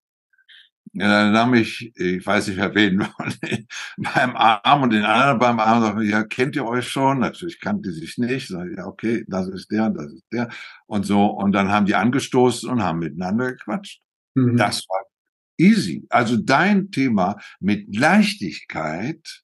Ja, 0.94 1.08
dann 1.08 1.34
nahm 1.34 1.54
ich, 1.54 1.92
ich 1.96 2.26
weiß 2.26 2.48
nicht 2.48 2.58
wer 2.58 2.74
wen, 2.74 3.08
beim 3.98 4.36
Arm 4.36 4.82
und 4.82 4.92
den 4.92 5.04
anderen 5.04 5.38
beim 5.38 5.60
Arm, 5.60 5.84
sagte, 5.84 6.04
ja, 6.06 6.24
kennt 6.24 6.56
ihr 6.56 6.66
euch 6.66 6.88
schon? 6.88 7.20
Natürlich 7.20 7.60
kannte 7.60 7.92
sich 7.92 8.18
nicht. 8.18 8.48
Sag 8.48 8.68
ja, 8.76 8.88
okay, 8.88 9.24
das 9.28 9.48
ist 9.50 9.70
der, 9.70 9.92
das 9.92 10.12
ist 10.12 10.26
der. 10.32 10.50
Und 10.88 11.06
so, 11.06 11.28
und 11.28 11.52
dann 11.52 11.70
haben 11.70 11.86
die 11.86 11.94
angestoßen 11.94 12.68
und 12.68 12.82
haben 12.82 12.98
miteinander 12.98 13.52
gequatscht. 13.52 14.02
Mhm. 14.34 14.58
Das 14.58 14.84
war 14.90 15.04
easy. 15.58 16.08
Also 16.10 16.36
dein 16.36 16.90
Thema 16.90 17.38
mit 17.60 17.96
Leichtigkeit, 17.96 19.44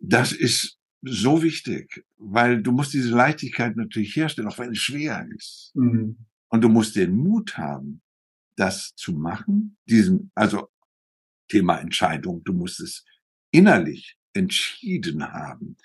das 0.00 0.32
ist 0.32 0.78
so 1.02 1.42
wichtig, 1.42 2.04
weil 2.18 2.62
du 2.62 2.72
musst 2.72 2.92
diese 2.92 3.10
Leichtigkeit 3.10 3.76
natürlich 3.76 4.14
herstellen, 4.14 4.48
auch 4.48 4.58
wenn 4.58 4.72
es 4.72 4.78
schwer 4.78 5.26
ist. 5.36 5.72
Mhm. 5.74 6.16
Und 6.48 6.62
du 6.62 6.68
musst 6.68 6.96
den 6.96 7.16
Mut 7.16 7.56
haben, 7.56 8.02
das 8.56 8.94
zu 8.96 9.12
machen, 9.12 9.78
diesen, 9.86 10.30
also 10.34 10.68
Thema 11.48 11.78
Entscheidung, 11.78 12.42
du 12.44 12.52
musst 12.52 12.80
es 12.80 13.04
innerlich 13.50 14.16
entschieden 14.34 15.24
haben, 15.32 15.76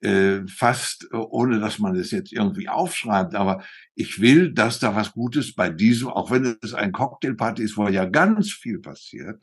äh, 0.00 0.46
fast 0.46 1.08
äh, 1.12 1.16
ohne 1.16 1.60
dass 1.60 1.78
man 1.78 1.96
es 1.96 2.10
jetzt 2.10 2.32
irgendwie 2.32 2.68
aufschreibt, 2.68 3.34
aber 3.34 3.64
ich 3.94 4.20
will, 4.20 4.52
dass 4.52 4.78
da 4.78 4.94
was 4.94 5.12
Gutes 5.12 5.54
bei 5.54 5.70
diesem, 5.70 6.08
auch 6.08 6.30
wenn 6.30 6.56
es 6.62 6.74
ein 6.74 6.92
Cocktailparty 6.92 7.62
ist, 7.62 7.76
wo 7.76 7.88
ja 7.88 8.04
ganz 8.04 8.50
viel 8.50 8.80
passiert, 8.80 9.42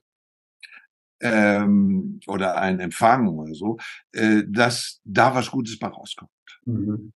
ähm, 1.21 2.19
oder 2.27 2.57
ein 2.57 2.79
Empfang 2.79 3.27
oder 3.27 3.53
so, 3.53 3.77
äh, 4.11 4.43
dass 4.47 5.01
da 5.03 5.33
was 5.33 5.51
Gutes 5.51 5.79
bei 5.79 5.87
rauskommt. 5.87 6.31
Mhm. 6.65 7.13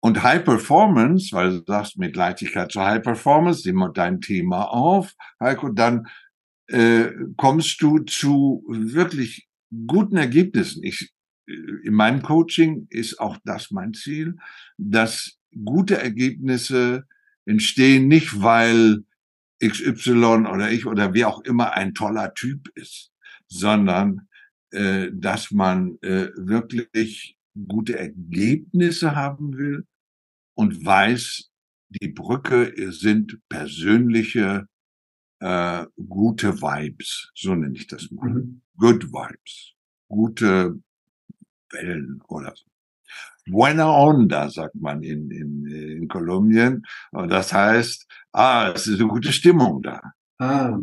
Und 0.00 0.22
High 0.22 0.44
Performance, 0.44 1.30
weil 1.32 1.50
du 1.50 1.64
sagst 1.66 1.98
mit 1.98 2.14
Leichtigkeit 2.14 2.70
zur 2.70 2.84
High 2.84 3.02
Performance, 3.02 3.66
nimm 3.66 3.76
mal 3.76 3.92
dein 3.92 4.20
Thema 4.20 4.64
auf, 4.64 5.12
Heiko, 5.40 5.70
dann 5.70 6.06
äh, 6.68 7.10
kommst 7.36 7.82
du 7.82 7.98
zu 8.00 8.64
wirklich 8.68 9.48
guten 9.86 10.16
Ergebnissen. 10.16 10.84
Ich, 10.84 11.12
äh, 11.48 11.52
in 11.84 11.94
meinem 11.94 12.22
Coaching 12.22 12.86
ist 12.90 13.18
auch 13.18 13.38
das 13.44 13.70
mein 13.70 13.92
Ziel, 13.94 14.36
dass 14.76 15.38
gute 15.64 15.98
Ergebnisse 16.00 17.06
entstehen 17.44 18.06
nicht, 18.06 18.40
weil 18.40 19.04
XY 19.64 20.46
oder 20.46 20.70
ich 20.70 20.86
oder 20.86 21.14
wer 21.14 21.28
auch 21.28 21.40
immer 21.40 21.72
ein 21.72 21.94
toller 21.94 22.34
Typ 22.34 22.68
ist, 22.76 23.07
sondern 23.48 24.28
äh, 24.70 25.10
dass 25.12 25.50
man 25.50 25.98
äh, 26.02 26.28
wirklich 26.36 27.36
gute 27.66 27.98
Ergebnisse 27.98 29.16
haben 29.16 29.56
will 29.56 29.86
und 30.54 30.84
weiß, 30.84 31.50
die 31.88 32.08
Brücke 32.08 32.72
sind 32.92 33.38
persönliche 33.48 34.68
äh, 35.40 35.86
gute 36.08 36.60
Vibes, 36.60 37.30
so 37.34 37.54
nenne 37.54 37.76
ich 37.76 37.86
das 37.86 38.10
mal. 38.10 38.28
Mhm. 38.28 38.60
Good 38.76 39.10
Vibes, 39.10 39.72
gute 40.08 40.80
Wellen 41.70 42.22
oder 42.28 42.54
so. 42.54 42.64
Buena 43.50 43.90
onda, 43.90 44.50
sagt 44.50 44.74
man 44.74 45.02
in, 45.02 45.30
in, 45.30 45.66
in 45.66 46.08
Kolumbien. 46.08 46.84
Und 47.12 47.30
das 47.30 47.52
heißt, 47.52 48.06
ah, 48.32 48.72
es 48.74 48.86
ist 48.86 49.00
eine 49.00 49.08
gute 49.08 49.32
Stimmung 49.32 49.82
da. 49.82 50.02
Ah, 50.38 50.78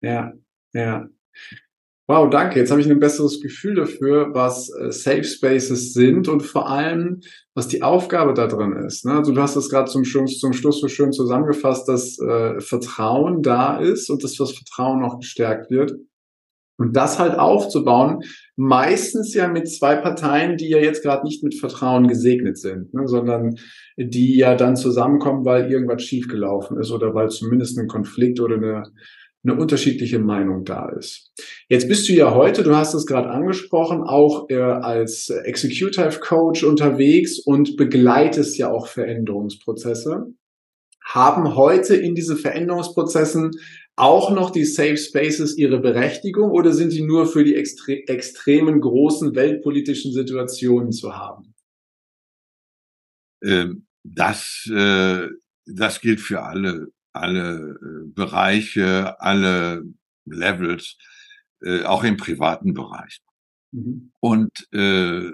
ja, 0.00 0.32
ja. 0.72 1.08
Wow, 2.06 2.28
danke. 2.28 2.58
Jetzt 2.58 2.70
habe 2.70 2.82
ich 2.82 2.90
ein 2.90 3.00
besseres 3.00 3.40
Gefühl 3.40 3.76
dafür, 3.76 4.34
was 4.34 4.70
äh, 4.74 4.92
Safe 4.92 5.24
Spaces 5.24 5.94
sind 5.94 6.28
und 6.28 6.42
vor 6.42 6.68
allem, 6.68 7.20
was 7.54 7.66
die 7.66 7.82
Aufgabe 7.82 8.34
da 8.34 8.46
drin 8.46 8.74
ist. 8.86 9.06
Ne? 9.06 9.14
Also 9.14 9.32
du 9.32 9.40
hast 9.40 9.56
das 9.56 9.70
gerade 9.70 9.90
zum, 9.90 10.04
Schluss, 10.04 10.38
zum 10.38 10.52
Schluss 10.52 10.80
so 10.80 10.88
schön 10.88 11.12
zusammengefasst, 11.12 11.88
dass 11.88 12.18
äh, 12.18 12.60
Vertrauen 12.60 13.42
da 13.42 13.78
ist 13.78 14.10
und 14.10 14.22
dass 14.22 14.34
das 14.34 14.52
Vertrauen 14.52 15.02
auch 15.02 15.18
gestärkt 15.18 15.70
wird. 15.70 15.94
Und 16.76 16.94
das 16.94 17.18
halt 17.18 17.38
aufzubauen, 17.38 18.22
meistens 18.56 19.32
ja 19.32 19.48
mit 19.48 19.70
zwei 19.70 19.96
Parteien, 19.96 20.56
die 20.56 20.68
ja 20.68 20.78
jetzt 20.78 21.02
gerade 21.02 21.24
nicht 21.24 21.42
mit 21.42 21.54
Vertrauen 21.54 22.08
gesegnet 22.08 22.58
sind, 22.58 22.92
ne, 22.92 23.06
sondern 23.06 23.54
die 23.96 24.36
ja 24.36 24.56
dann 24.56 24.74
zusammenkommen, 24.76 25.44
weil 25.44 25.70
irgendwas 25.70 26.02
schiefgelaufen 26.02 26.78
ist 26.78 26.90
oder 26.90 27.14
weil 27.14 27.30
zumindest 27.30 27.78
ein 27.78 27.86
Konflikt 27.86 28.40
oder 28.40 28.56
eine 28.56 28.82
eine 29.44 29.54
unterschiedliche 29.56 30.18
Meinung 30.18 30.64
da 30.64 30.88
ist. 30.88 31.32
Jetzt 31.68 31.86
bist 31.88 32.08
du 32.08 32.14
ja 32.14 32.34
heute, 32.34 32.62
du 32.62 32.74
hast 32.74 32.94
es 32.94 33.06
gerade 33.06 33.28
angesprochen, 33.30 34.02
auch 34.02 34.48
äh, 34.48 34.56
als 34.56 35.28
Executive 35.28 36.18
Coach 36.20 36.64
unterwegs 36.64 37.38
und 37.38 37.76
begleitest 37.76 38.56
ja 38.56 38.70
auch 38.70 38.86
Veränderungsprozesse. 38.86 40.32
Haben 41.04 41.54
heute 41.54 41.94
in 41.94 42.14
diese 42.14 42.36
Veränderungsprozessen 42.36 43.50
auch 43.96 44.30
noch 44.30 44.50
die 44.50 44.64
Safe 44.64 44.96
Spaces 44.96 45.58
ihre 45.58 45.78
Berechtigung 45.78 46.50
oder 46.50 46.72
sind 46.72 46.92
die 46.92 47.02
nur 47.02 47.26
für 47.26 47.44
die 47.44 47.54
extre 47.54 48.08
extremen 48.08 48.80
großen 48.80 49.34
weltpolitischen 49.34 50.12
Situationen 50.12 50.90
zu 50.90 51.14
haben? 51.14 51.54
Ähm, 53.42 53.86
das, 54.02 54.68
äh, 54.74 55.28
das 55.66 56.00
gilt 56.00 56.20
für 56.20 56.42
alle 56.42 56.88
alle 57.14 57.78
äh, 57.80 58.08
Bereiche, 58.08 59.20
alle 59.20 59.84
Levels, 60.24 60.96
äh, 61.62 61.82
auch 61.84 62.04
im 62.04 62.16
privaten 62.16 62.74
Bereich. 62.74 63.20
Mhm. 63.72 64.12
Und 64.20 64.50
äh, 64.72 65.30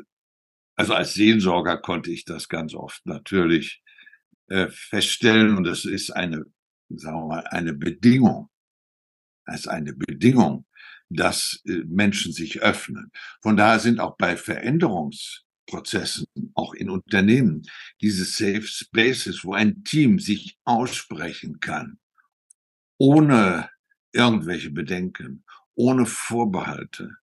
also 0.76 0.94
als 0.94 1.14
Seelsorger 1.14 1.78
konnte 1.78 2.10
ich 2.10 2.24
das 2.24 2.48
ganz 2.48 2.74
oft 2.74 3.04
natürlich 3.04 3.82
äh, 4.48 4.68
feststellen 4.70 5.56
und 5.56 5.66
es 5.66 5.84
ist 5.84 6.10
eine, 6.10 6.44
sagen 6.88 7.18
wir 7.18 7.26
mal, 7.26 7.46
eine 7.48 7.74
Bedingung. 7.74 8.48
Ist 9.46 9.68
eine 9.68 9.92
Bedingung, 9.92 10.64
dass 11.08 11.60
äh, 11.66 11.82
Menschen 11.86 12.32
sich 12.32 12.62
öffnen. 12.62 13.10
Von 13.42 13.56
daher 13.56 13.80
sind 13.80 14.00
auch 14.00 14.16
bei 14.16 14.36
Veränderungs 14.36 15.44
Prozessen, 15.70 16.26
auch 16.54 16.74
in 16.74 16.90
Unternehmen, 16.90 17.62
diese 18.00 18.24
Safe 18.24 18.62
Spaces, 18.62 19.44
wo 19.44 19.54
ein 19.54 19.84
Team 19.84 20.18
sich 20.18 20.58
aussprechen 20.64 21.60
kann, 21.60 21.98
ohne 22.98 23.70
irgendwelche 24.12 24.70
Bedenken, 24.70 25.44
ohne 25.74 26.06
Vorbehalte 26.06 27.16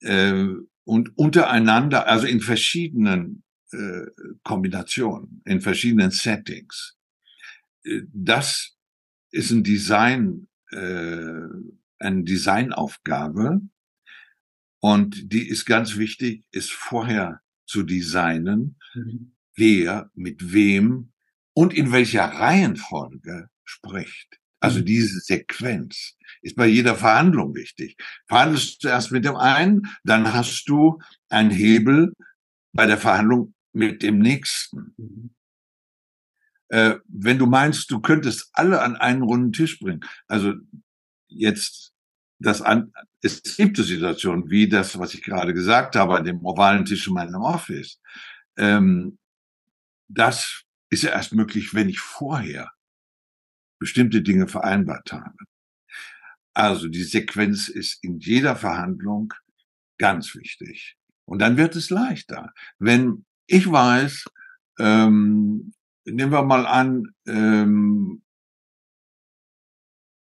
äh, 0.00 0.46
und 0.84 1.16
untereinander, 1.16 2.08
also 2.08 2.26
in 2.26 2.40
verschiedenen 2.40 3.44
äh, 3.72 4.06
Kombinationen, 4.42 5.42
in 5.44 5.60
verschiedenen 5.60 6.10
Settings. 6.10 6.96
Äh, 7.84 8.02
das 8.12 8.76
ist 9.30 9.52
ein 9.52 9.62
Design, 9.62 10.48
äh, 10.72 11.46
eine 12.00 12.24
Designaufgabe, 12.24 13.60
und 14.80 15.32
die 15.32 15.46
ist 15.46 15.66
ganz 15.66 15.98
wichtig, 15.98 16.46
ist 16.50 16.72
vorher 16.72 17.42
zu 17.70 17.84
designen, 17.84 18.76
mhm. 18.94 19.32
wer 19.54 20.10
mit 20.14 20.52
wem 20.52 21.12
und 21.54 21.72
in 21.72 21.92
welcher 21.92 22.24
Reihenfolge 22.24 23.48
spricht. 23.64 24.40
Also 24.58 24.80
mhm. 24.80 24.86
diese 24.86 25.20
Sequenz 25.20 26.16
ist 26.42 26.56
bei 26.56 26.66
jeder 26.66 26.96
Verhandlung 26.96 27.54
wichtig. 27.54 27.96
Verhandelst 28.26 28.82
du 28.82 28.88
erst 28.88 29.12
mit 29.12 29.24
dem 29.24 29.36
einen, 29.36 29.82
dann 30.02 30.32
hast 30.34 30.64
du 30.64 30.98
einen 31.28 31.50
Hebel 31.50 32.12
bei 32.72 32.86
der 32.86 32.98
Verhandlung 32.98 33.54
mit 33.72 34.02
dem 34.02 34.18
nächsten. 34.18 34.94
Mhm. 34.96 35.30
Äh, 36.70 36.96
wenn 37.06 37.38
du 37.38 37.46
meinst, 37.46 37.90
du 37.90 38.00
könntest 38.00 38.50
alle 38.52 38.82
an 38.82 38.96
einen 38.96 39.22
runden 39.22 39.52
Tisch 39.52 39.78
bringen, 39.78 40.04
also 40.26 40.54
jetzt 41.28 41.92
das 42.40 42.62
an, 42.62 42.92
es 43.22 43.56
gibt 43.56 43.76
Situationen 43.76 44.50
wie 44.50 44.68
das, 44.68 44.98
was 44.98 45.14
ich 45.14 45.22
gerade 45.22 45.52
gesagt 45.52 45.96
habe, 45.96 46.16
an 46.16 46.24
dem 46.24 46.44
ovalen 46.44 46.84
Tisch 46.84 47.06
in 47.06 47.14
meinem 47.14 47.42
Office. 47.42 48.00
Ähm, 48.56 49.18
das 50.08 50.62
ist 50.90 51.02
ja 51.02 51.10
erst 51.10 51.34
möglich, 51.34 51.74
wenn 51.74 51.88
ich 51.88 52.00
vorher 52.00 52.72
bestimmte 53.78 54.22
Dinge 54.22 54.48
vereinbart 54.48 55.12
habe. 55.12 55.36
Also 56.54 56.88
die 56.88 57.04
Sequenz 57.04 57.68
ist 57.68 58.02
in 58.02 58.18
jeder 58.18 58.56
Verhandlung 58.56 59.32
ganz 59.98 60.34
wichtig. 60.34 60.96
Und 61.26 61.38
dann 61.38 61.56
wird 61.56 61.76
es 61.76 61.90
leichter. 61.90 62.52
Wenn 62.78 63.24
ich 63.46 63.70
weiß, 63.70 64.24
ähm, 64.78 65.72
nehmen 66.04 66.32
wir 66.32 66.42
mal 66.42 66.66
an, 66.66 67.14
ähm, 67.26 68.22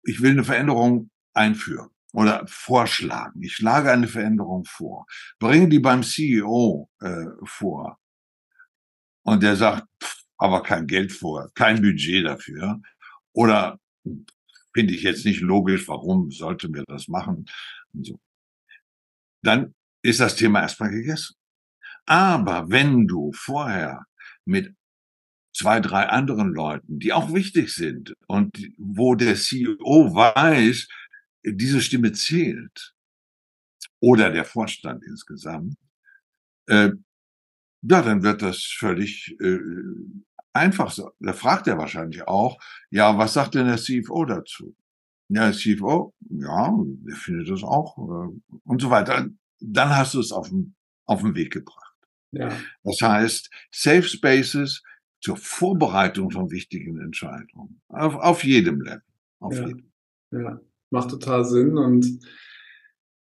ich 0.03 0.21
will 0.21 0.33
eine 0.33 0.45
Veränderung 0.45 1.11
einführen 1.35 1.91
oder 2.13 2.45
vorschlagen. 2.47 3.43
Ich 3.43 3.57
schlage 3.57 3.93
eine 3.93 4.09
Veränderung 4.09 4.65
vor, 4.65 5.07
bringe 5.39 5.69
die 5.69 5.79
beim 5.79 6.03
CEO 6.03 6.89
äh, 7.01 7.27
vor 7.45 7.99
und 9.23 9.43
der 9.43 9.57
sagt, 9.57 9.87
pff, 10.03 10.23
aber 10.39 10.63
kein 10.63 10.87
Geld 10.87 11.13
vor, 11.13 11.51
kein 11.55 11.83
Budget 11.83 12.27
dafür 12.27 12.81
oder 13.33 13.79
finde 14.73 14.95
ich 14.95 15.03
jetzt 15.03 15.25
nicht 15.25 15.41
logisch, 15.41 15.89
warum 15.89 16.31
sollten 16.31 16.73
wir 16.75 16.85
das 16.87 17.09
machen 17.09 17.47
und 17.93 18.07
so. 18.07 18.21
Dann 19.43 19.75
ist 20.03 20.21
das 20.21 20.37
Thema 20.37 20.63
erstmal 20.63 20.91
gegessen. 20.91 21.35
Aber 22.07 22.71
wenn 22.71 23.07
du 23.07 23.33
vorher 23.33 24.07
mit 24.45 24.75
zwei, 25.53 25.81
drei 25.81 26.07
anderen 26.07 26.55
Leuten, 26.55 26.99
die 26.99 27.13
auch 27.13 27.35
wichtig 27.35 27.75
sind 27.75 28.15
und 28.27 28.57
wo 28.79 29.15
der 29.15 29.35
CEO 29.35 30.15
weiß, 30.15 30.89
diese 31.53 31.81
Stimme 31.81 32.13
zählt 32.13 32.95
oder 34.01 34.31
der 34.31 34.45
Vorstand 34.45 35.05
insgesamt, 35.05 35.77
äh, 36.67 36.91
ja, 37.83 38.03
dann 38.03 38.23
wird 38.23 38.43
das 38.43 38.63
völlig 38.63 39.37
äh, 39.41 39.59
einfach. 40.53 40.91
So. 40.91 41.11
Da 41.21 41.33
fragt 41.33 41.67
er 41.67 41.79
wahrscheinlich 41.79 42.27
auch, 42.27 42.59
ja, 42.91 43.17
was 43.17 43.35
sagt 43.35 43.55
denn 43.55 43.67
der 43.67 43.77
CFO 43.77 44.25
dazu? 44.25 44.75
Ja, 45.29 45.51
der 45.51 45.53
CFO, 45.53 46.15
ja, 46.31 46.75
der 46.79 47.17
findet 47.17 47.51
das 47.51 47.63
auch 47.63 47.97
äh, 47.99 48.59
und 48.65 48.83
so 48.83 48.91
weiter. 48.91 49.29
Dann 49.61 49.97
hast 49.97 50.15
du 50.15 50.21
es 50.21 50.33
auf 50.33 50.49
den, 50.49 50.75
auf 51.07 51.23
den 51.23 51.35
Weg 51.35 51.53
gebracht. 51.53 51.95
Ja. 52.33 52.53
Das 52.83 53.01
heißt, 53.01 53.51
Safe 53.71 54.03
Spaces 54.03 54.83
zur 55.21 55.37
Vorbereitung 55.37 56.31
von 56.31 56.51
wichtigen 56.51 57.01
Entscheidungen. 57.01 57.81
Auf, 57.89 58.15
auf 58.15 58.45
jedem 58.45 58.81
Level. 58.81 59.03
Auf 59.41 59.55
ja. 59.55 59.67
jedem. 59.67 59.93
Ja 60.31 60.61
macht 60.91 61.11
total 61.11 61.45
Sinn. 61.45 61.77
Und 61.77 62.21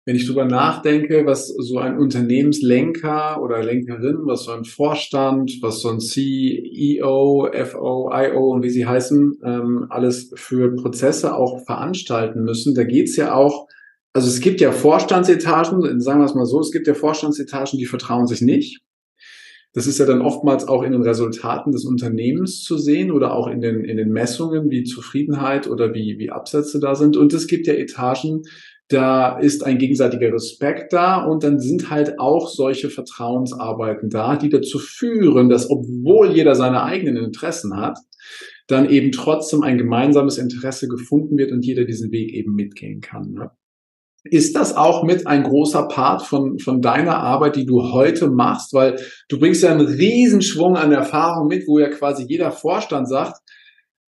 wenn 0.06 0.18
ich 0.18 0.28
drüber 0.28 0.46
nachdenke, 0.46 1.26
was 1.26 1.48
so 1.48 1.78
ein 1.78 1.98
Unternehmenslenker 1.98 3.42
oder 3.42 3.63
Lenkerin, 3.63 4.26
was 4.26 4.44
so 4.44 4.52
ein 4.52 4.66
Vorstand, 4.66 5.60
was 5.62 5.80
so 5.80 5.89
ein 5.89 6.02
CEO, 6.02 7.50
FO, 7.66 8.12
IO 8.13 8.52
und 8.52 8.63
wie 8.63 8.70
sie 8.70 8.86
heißen, 8.86 9.39
ähm, 9.46 9.86
alles 9.89 10.32
für 10.36 10.76
Prozesse 10.76 11.36
auch 11.36 11.63
veranstalten 11.66 12.44
müssen, 12.44 12.76
da 12.76 12.84
geht's 12.84 13.16
ja 13.16 13.34
auch, 13.34 13.68
also 14.12 14.28
es 14.28 14.42
gibt 14.42 14.60
ja 14.60 14.74
Vorstandsetagen, 14.74 16.02
sagen 16.02 16.20
wir 16.20 16.26
es 16.26 16.36
mal 16.36 16.46
so, 16.46 16.60
es 16.60 16.72
gibt 16.72 16.88
ja 16.88 16.94
Vorstandsetagen, 16.94 17.80
die 17.80 17.86
vertrauen 17.86 18.28
sich 18.28 18.42
nicht. 18.42 18.82
Das 19.73 19.88
ist 19.88 19.97
ja 19.97 20.05
dann 20.05 20.21
oftmals 20.21 20.67
auch 20.67 20.83
in 20.83 20.91
den 20.91 21.01
Resultaten 21.01 21.71
des 21.71 21.83
Unternehmens 21.86 22.62
zu 22.62 22.77
sehen 22.77 23.12
oder 23.12 23.33
auch 23.33 23.47
in 23.47 23.59
den, 23.59 23.83
in 23.83 23.97
den 23.97 24.09
Messungen, 24.09 24.69
wie 24.69 24.83
Zufriedenheit 24.83 25.67
oder 25.67 25.93
wie, 25.95 26.19
wie 26.19 26.29
Absätze 26.29 26.79
da 26.79 26.93
sind. 26.93 27.17
Und 27.17 27.33
es 27.33 27.47
gibt 27.47 27.65
ja 27.65 27.73
Etagen, 27.73 28.43
da 28.89 29.39
ist 29.39 29.63
ein 29.63 29.79
gegenseitiger 29.79 30.31
Respekt 30.31 30.93
da 30.93 31.23
und 31.23 31.43
dann 31.43 31.59
sind 31.59 31.89
halt 31.89 32.19
auch 32.19 32.47
solche 32.47 32.89
Vertrauensarbeiten 32.89 34.09
da, 34.09 34.36
die 34.36 34.49
dazu 34.49 34.77
führen, 34.77 35.49
dass 35.49 35.71
obwohl 35.71 36.31
jeder 36.31 36.53
seine 36.53 36.83
eigenen 36.83 37.17
Interessen 37.17 37.75
hat, 37.75 37.97
dann 38.67 38.89
eben 38.89 39.12
trotzdem 39.12 39.63
ein 39.63 39.77
gemeinsames 39.77 40.38
Interesse 40.38 40.88
gefunden 40.88 41.38
wird 41.38 41.51
und 41.51 41.65
jeder 41.65 41.86
diesen 41.86 42.12
Weg 42.12 42.33
eben 42.33 42.53
mitgehen 42.53 43.01
kann. 43.01 43.31
Ne? 43.31 43.51
Ist 44.25 44.55
das 44.55 44.75
auch 44.75 45.03
mit 45.03 45.27
ein 45.27 45.43
großer 45.43 45.88
Part 45.89 46.21
von, 46.23 46.57
von 46.57 46.81
deiner 46.81 47.17
Arbeit, 47.17 47.57
die 47.57 47.65
du 47.65 47.91
heute 47.91 48.29
machst? 48.29 48.73
Weil 48.73 48.97
du 49.27 49.38
bringst 49.38 49.63
ja 49.63 49.71
einen 49.71 49.86
Riesenschwung 49.86 50.77
an 50.77 50.93
Erfahrung 50.93 51.47
mit, 51.47 51.67
wo 51.67 51.79
ja 51.79 51.89
quasi 51.89 52.23
jeder 52.23 52.51
Vorstand 52.51 53.09
sagt, 53.09 53.41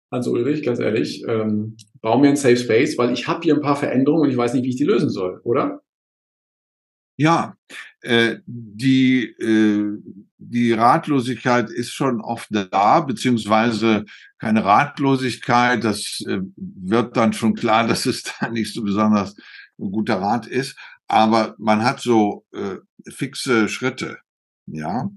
also 0.10 0.32
Ulrich, 0.32 0.64
ganz 0.64 0.80
ehrlich, 0.80 1.24
ähm, 1.28 1.76
bau 2.02 2.18
mir 2.18 2.30
ein 2.30 2.38
Safe 2.38 2.56
Space, 2.56 2.98
weil 2.98 3.12
ich 3.12 3.28
habe 3.28 3.42
hier 3.44 3.56
ein 3.56 3.62
paar 3.62 3.76
Veränderungen 3.76 4.24
und 4.24 4.30
ich 4.30 4.38
weiß 4.38 4.54
nicht, 4.54 4.64
wie 4.64 4.70
ich 4.70 4.78
die 4.78 4.86
lösen 4.86 5.10
soll, 5.10 5.42
oder? 5.44 5.82
Ja, 7.18 7.58
äh, 8.02 8.38
die, 8.46 9.24
äh, 9.26 9.98
die 10.38 10.72
Ratlosigkeit 10.72 11.70
ist 11.70 11.92
schon 11.92 12.22
oft 12.22 12.50
da, 12.52 13.02
beziehungsweise 13.02 14.06
keine 14.38 14.64
Ratlosigkeit. 14.64 15.84
Das 15.84 16.24
äh, 16.28 16.40
wird 16.56 17.18
dann 17.18 17.34
schon 17.34 17.56
klar, 17.56 17.88
dass 17.88 18.06
es 18.06 18.24
da 18.24 18.50
nicht 18.50 18.74
so 18.74 18.84
besonders 18.84 19.36
ein 19.80 19.92
guter 19.92 20.22
Rat 20.22 20.48
ist. 20.48 20.78
Aber 21.08 21.56
man 21.58 21.84
hat 21.84 22.00
so 22.00 22.46
äh, 22.54 22.78
fixe 23.10 23.70
Schritte. 23.70 24.20
Ja, 24.66 25.10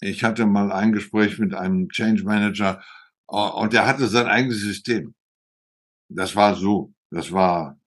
ich 0.00 0.24
hatte 0.24 0.46
mal 0.46 0.72
ein 0.72 0.92
Gespräch 0.92 1.38
mit 1.38 1.54
einem 1.54 1.88
Change 1.88 2.24
Manager 2.24 2.82
und 3.26 3.72
der 3.72 3.86
hatte 3.86 4.08
sein 4.08 4.26
eigenes 4.26 4.60
System. 4.60 5.14
Das 6.08 6.36
war 6.36 6.54
so, 6.54 6.92
das 7.10 7.32
war 7.32 7.78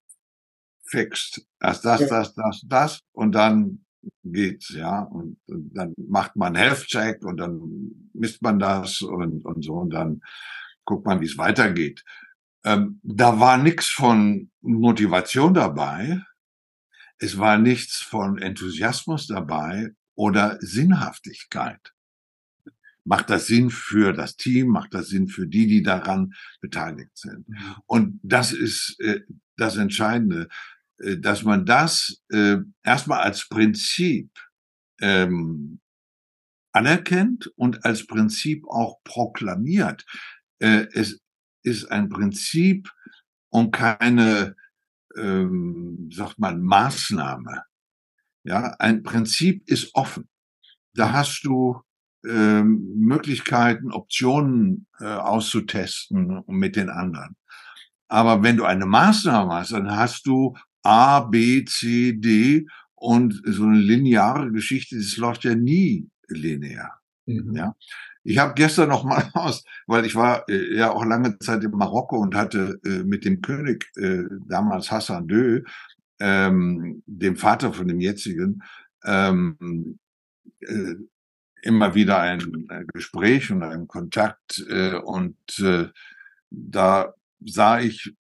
fixed. 0.85 1.45
Erst 1.61 1.85
das, 1.85 2.07
das, 2.07 2.33
das, 2.33 2.61
das 2.67 3.01
und 3.11 3.33
dann 3.33 3.85
geht's, 4.23 4.69
ja. 4.69 5.01
Und, 5.01 5.37
und 5.47 5.71
dann 5.73 5.93
macht 5.97 6.35
man 6.35 6.55
Health 6.55 6.87
Check 6.87 7.23
und 7.23 7.37
dann 7.37 8.09
misst 8.13 8.41
man 8.41 8.59
das 8.59 9.01
und, 9.01 9.45
und 9.45 9.63
so 9.63 9.73
und 9.73 9.91
dann 9.91 10.21
guckt 10.85 11.05
man, 11.05 11.21
wie 11.21 11.25
es 11.25 11.37
weitergeht. 11.37 12.03
Ähm, 12.65 12.99
da 13.03 13.39
war 13.39 13.57
nichts 13.57 13.87
von 13.87 14.51
Motivation 14.61 15.53
dabei. 15.53 16.21
Es 17.17 17.37
war 17.37 17.57
nichts 17.57 17.97
von 17.97 18.37
Enthusiasmus 18.37 19.27
dabei 19.27 19.91
oder 20.15 20.57
Sinnhaftigkeit. 20.59 21.93
Macht 23.05 23.29
das 23.29 23.47
Sinn 23.47 23.69
für 23.69 24.13
das 24.13 24.35
Team? 24.35 24.67
Macht 24.67 24.93
das 24.93 25.07
Sinn 25.07 25.27
für 25.27 25.47
die, 25.47 25.67
die 25.67 25.83
daran 25.83 26.33
beteiligt 26.59 27.15
sind? 27.15 27.45
Und 27.85 28.19
das 28.23 28.51
ist 28.51 28.99
äh, 28.99 29.21
das 29.55 29.77
Entscheidende. 29.77 30.49
Äh, 30.99 31.17
dass 31.17 31.43
man 31.43 31.65
das 31.65 32.21
äh, 32.29 32.57
erstmal 32.83 33.21
als 33.21 33.47
Prinzip 33.47 34.29
ähm, 35.01 35.79
anerkennt 36.71 37.47
und 37.55 37.85
als 37.85 38.05
Prinzip 38.07 38.65
auch 38.67 39.01
proklamiert. 39.03 40.05
Äh, 40.59 40.87
es 40.93 41.21
ist 41.65 41.91
ein 41.91 42.09
Prinzip 42.09 42.91
und 43.49 43.71
keine, 43.71 44.55
ähm, 45.17 46.09
sagt 46.11 46.39
man, 46.39 46.63
Maßnahme. 46.63 47.63
Ja, 48.43 48.75
ein 48.79 49.03
Prinzip 49.03 49.67
ist 49.67 49.95
offen. 49.95 50.29
Da 50.93 51.11
hast 51.11 51.41
du 51.43 51.81
ähm, 52.25 52.93
Möglichkeiten, 52.95 53.91
Optionen 53.91 54.87
äh, 54.99 55.05
auszutesten 55.05 56.43
mit 56.47 56.75
den 56.75 56.89
anderen. 56.89 57.35
Aber 58.07 58.43
wenn 58.43 58.57
du 58.57 58.65
eine 58.65 58.85
Maßnahme 58.85 59.53
hast, 59.53 59.71
dann 59.71 59.95
hast 59.95 60.27
du 60.27 60.55
A, 60.83 61.21
B, 61.21 61.65
C, 61.65 62.13
D 62.13 62.67
und 62.93 63.41
so 63.45 63.63
eine 63.63 63.79
lineare 63.79 64.51
Geschichte, 64.51 64.95
das 64.97 65.17
läuft 65.17 65.43
ja 65.43 65.55
nie 65.55 66.07
linear. 66.27 67.01
Mhm. 67.25 67.55
Ja. 67.55 67.75
Ich 68.23 68.37
habe 68.37 68.53
gestern 68.55 68.89
noch 68.89 69.03
mal 69.03 69.29
aus, 69.33 69.63
weil 69.87 70.05
ich 70.05 70.15
war 70.15 70.47
äh, 70.49 70.75
ja 70.75 70.91
auch 70.91 71.05
lange 71.05 71.37
Zeit 71.39 71.63
in 71.63 71.71
Marokko 71.71 72.17
und 72.17 72.35
hatte 72.35 72.79
äh, 72.85 73.03
mit 73.03 73.25
dem 73.25 73.41
König 73.41 73.91
äh, 73.97 74.23
damals 74.47 74.91
Hassan 74.91 75.29
II, 75.29 75.63
ähm, 76.19 77.03
dem 77.05 77.35
Vater 77.35 77.73
von 77.73 77.87
dem 77.87 77.99
jetzigen, 77.99 78.63
ähm, 79.03 79.99
äh, 80.61 80.95
immer 81.63 81.95
wieder 81.95 82.19
ein 82.19 82.67
äh, 82.69 82.85
Gespräch 82.93 83.51
und 83.51 83.63
einen 83.63 83.87
Kontakt 83.87 84.63
äh, 84.69 84.95
und 84.95 85.37
da 86.51 87.13
sah 87.43 87.79
ich 87.79 88.13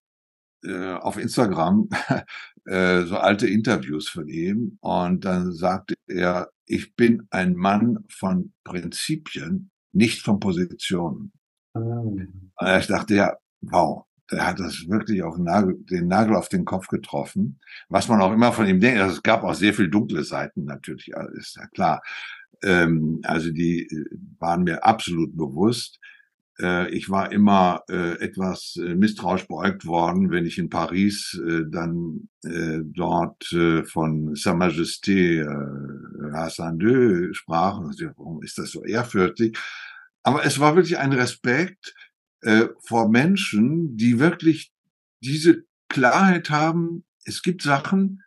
auf 0.67 1.17
Instagram 1.17 1.89
äh, 2.65 3.03
so 3.03 3.17
alte 3.17 3.47
Interviews 3.47 4.09
von 4.09 4.27
ihm 4.27 4.77
und 4.81 5.25
dann 5.25 5.51
sagte 5.51 5.95
er, 6.07 6.49
ich 6.65 6.95
bin 6.95 7.27
ein 7.29 7.55
Mann 7.55 8.03
von 8.09 8.53
Prinzipien, 8.63 9.69
nicht 9.91 10.21
von 10.21 10.39
Positionen. 10.39 11.31
Oh. 11.73 12.17
Ich 12.79 12.87
dachte, 12.87 13.15
ja, 13.15 13.37
wow, 13.61 14.05
der 14.31 14.47
hat 14.47 14.59
das 14.59 14.87
wirklich 14.87 15.21
auf 15.23 15.35
den 15.35 15.45
Nagel, 15.45 15.77
den 15.89 16.07
Nagel 16.07 16.35
auf 16.35 16.49
den 16.49 16.65
Kopf 16.65 16.87
getroffen. 16.87 17.59
Was 17.89 18.07
man 18.07 18.21
auch 18.21 18.33
immer 18.33 18.51
von 18.51 18.65
ihm 18.65 18.79
denkt, 18.79 18.99
also 18.99 19.15
es 19.15 19.23
gab 19.23 19.43
auch 19.43 19.53
sehr 19.53 19.73
viel 19.73 19.89
dunkle 19.89 20.23
Seiten 20.23 20.65
natürlich, 20.65 21.11
ist 21.33 21.57
ja 21.57 21.67
klar. 21.67 22.01
Ähm, 22.63 23.19
also 23.23 23.51
die 23.51 23.81
äh, 23.83 24.05
waren 24.39 24.63
mir 24.63 24.83
absolut 24.83 25.37
bewusst. 25.37 25.99
Äh, 26.59 26.89
ich 26.89 27.09
war 27.09 27.31
immer 27.31 27.83
äh, 27.89 28.19
etwas 28.19 28.77
äh, 28.77 28.95
misstrauisch 28.95 29.47
beäugt 29.47 29.85
worden, 29.85 30.31
wenn 30.31 30.45
ich 30.45 30.57
in 30.57 30.69
Paris 30.69 31.39
dann 31.69 32.29
dort 32.43 33.43
von 33.87 34.35
Sa 34.35 34.53
Majesté 34.53 35.43
Hassan 36.31 36.79
II 36.79 37.33
sprach. 37.33 37.79
Und 37.79 37.99
dachte, 37.99 38.13
warum 38.17 38.43
ist 38.43 38.59
das 38.59 38.69
so 38.69 38.83
ehrfürchtig? 38.83 39.57
Aber 40.21 40.45
es 40.45 40.59
war 40.59 40.75
wirklich 40.75 40.99
ein 40.99 41.11
Respekt 41.11 41.95
vor 42.83 43.09
Menschen, 43.09 43.97
die 43.97 44.19
wirklich 44.19 44.71
diese 45.21 45.63
Klarheit 45.89 46.51
haben. 46.51 47.03
Es 47.23 47.41
gibt 47.41 47.63
Sachen, 47.63 48.21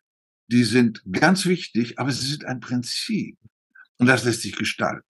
die 0.48 0.64
sind 0.64 1.04
ganz 1.12 1.46
wichtig, 1.46 2.00
aber 2.00 2.10
sie 2.10 2.26
sind 2.26 2.44
ein 2.44 2.58
Prinzip. 2.58 3.38
Und 3.98 4.08
das 4.08 4.24
lässt 4.24 4.42
sich 4.42 4.56
gestalten. 4.56 5.07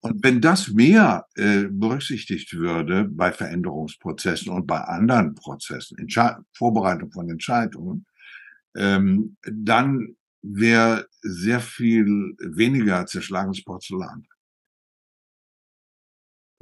Und 0.00 0.22
wenn 0.24 0.40
das 0.40 0.68
mehr 0.68 1.26
äh, 1.36 1.64
berücksichtigt 1.70 2.54
würde 2.54 3.04
bei 3.04 3.30
Veränderungsprozessen 3.30 4.52
und 4.52 4.66
bei 4.66 4.80
anderen 4.80 5.34
Prozessen, 5.34 5.98
Entsche 5.98 6.44
Vorbereitung 6.52 7.12
von 7.12 7.30
Entscheidungen, 7.30 8.04
ähm, 8.76 9.36
dann 9.42 10.16
wäre 10.42 11.06
sehr 11.22 11.60
viel 11.60 12.34
weniger 12.38 13.06
zerschlagenes 13.06 13.62
Porzellan. 13.64 14.26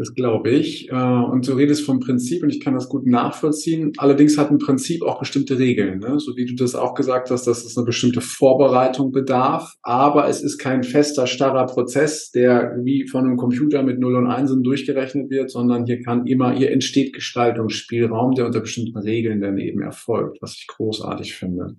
Das 0.03 0.15
glaube 0.15 0.51
ich. 0.51 0.91
Äh, 0.91 0.95
und 0.95 1.47
du 1.47 1.53
redest 1.53 1.87
vom 1.87 2.01
Prinzip 2.01 2.43
und 2.43 2.51
ich 2.51 2.59
kann 2.59 2.75
das 2.75 2.89
gut 2.89 3.07
nachvollziehen. 3.07 3.93
Allerdings 3.99 4.37
hat 4.37 4.51
ein 4.51 4.59
Prinzip 4.59 5.01
auch 5.03 5.21
bestimmte 5.21 5.61
Regeln, 5.61 6.01
ne? 6.01 6.19
so 6.19 6.37
wie 6.37 6.45
du 6.45 6.57
das 6.57 6.75
auch 6.75 6.95
gesagt 6.95 7.31
hast, 7.31 7.47
dass 7.47 7.65
es 7.65 7.79
eine 7.79 7.87
bestimmte 7.87 8.21
Vorbereitung 8.21 9.13
bedarf. 9.13 9.77
Aber 9.83 10.29
es 10.29 10.43
ist 10.43 10.59
kein 10.59 10.83
fester, 10.83 11.29
starrer 11.29 11.67
Prozess, 11.67 12.33
der 12.33 12.75
wie 12.83 13.07
von 13.07 13.25
einem 13.25 13.37
Computer 13.37 13.85
mit 13.85 14.01
0 14.01 14.17
und 14.17 14.27
1 14.27 14.53
durchgerechnet 14.65 15.31
wird, 15.31 15.53
sondern 15.53 15.87
hier 15.87 16.03
kann 16.03 16.27
immer, 16.27 16.53
hier 16.53 16.73
entsteht 16.73 17.13
Gestaltungsspielraum, 17.13 18.35
der 18.35 18.47
unter 18.47 18.59
bestimmten 18.59 18.99
Regeln 18.99 19.41
dann 19.41 19.57
eben 19.59 19.83
erfolgt, 19.83 20.43
was 20.43 20.55
ich 20.55 20.67
großartig 20.67 21.37
finde. 21.37 21.77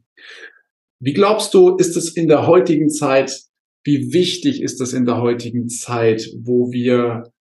Wie 1.02 1.12
glaubst 1.12 1.54
du, 1.54 1.76
ist 1.76 1.98
es 1.98 2.16
in 2.16 2.30
der 2.30 2.48
heutigen 2.48 2.90
Zeit, 2.90 3.38
wie 3.84 4.14
wichtig 4.14 4.62
ist 4.62 4.80
es 4.80 4.94
in 4.94 5.04
der 5.04 5.22
heutigen 5.22 5.68
Zeit, 5.68 6.32
wo 6.38 6.72
wir 6.72 7.33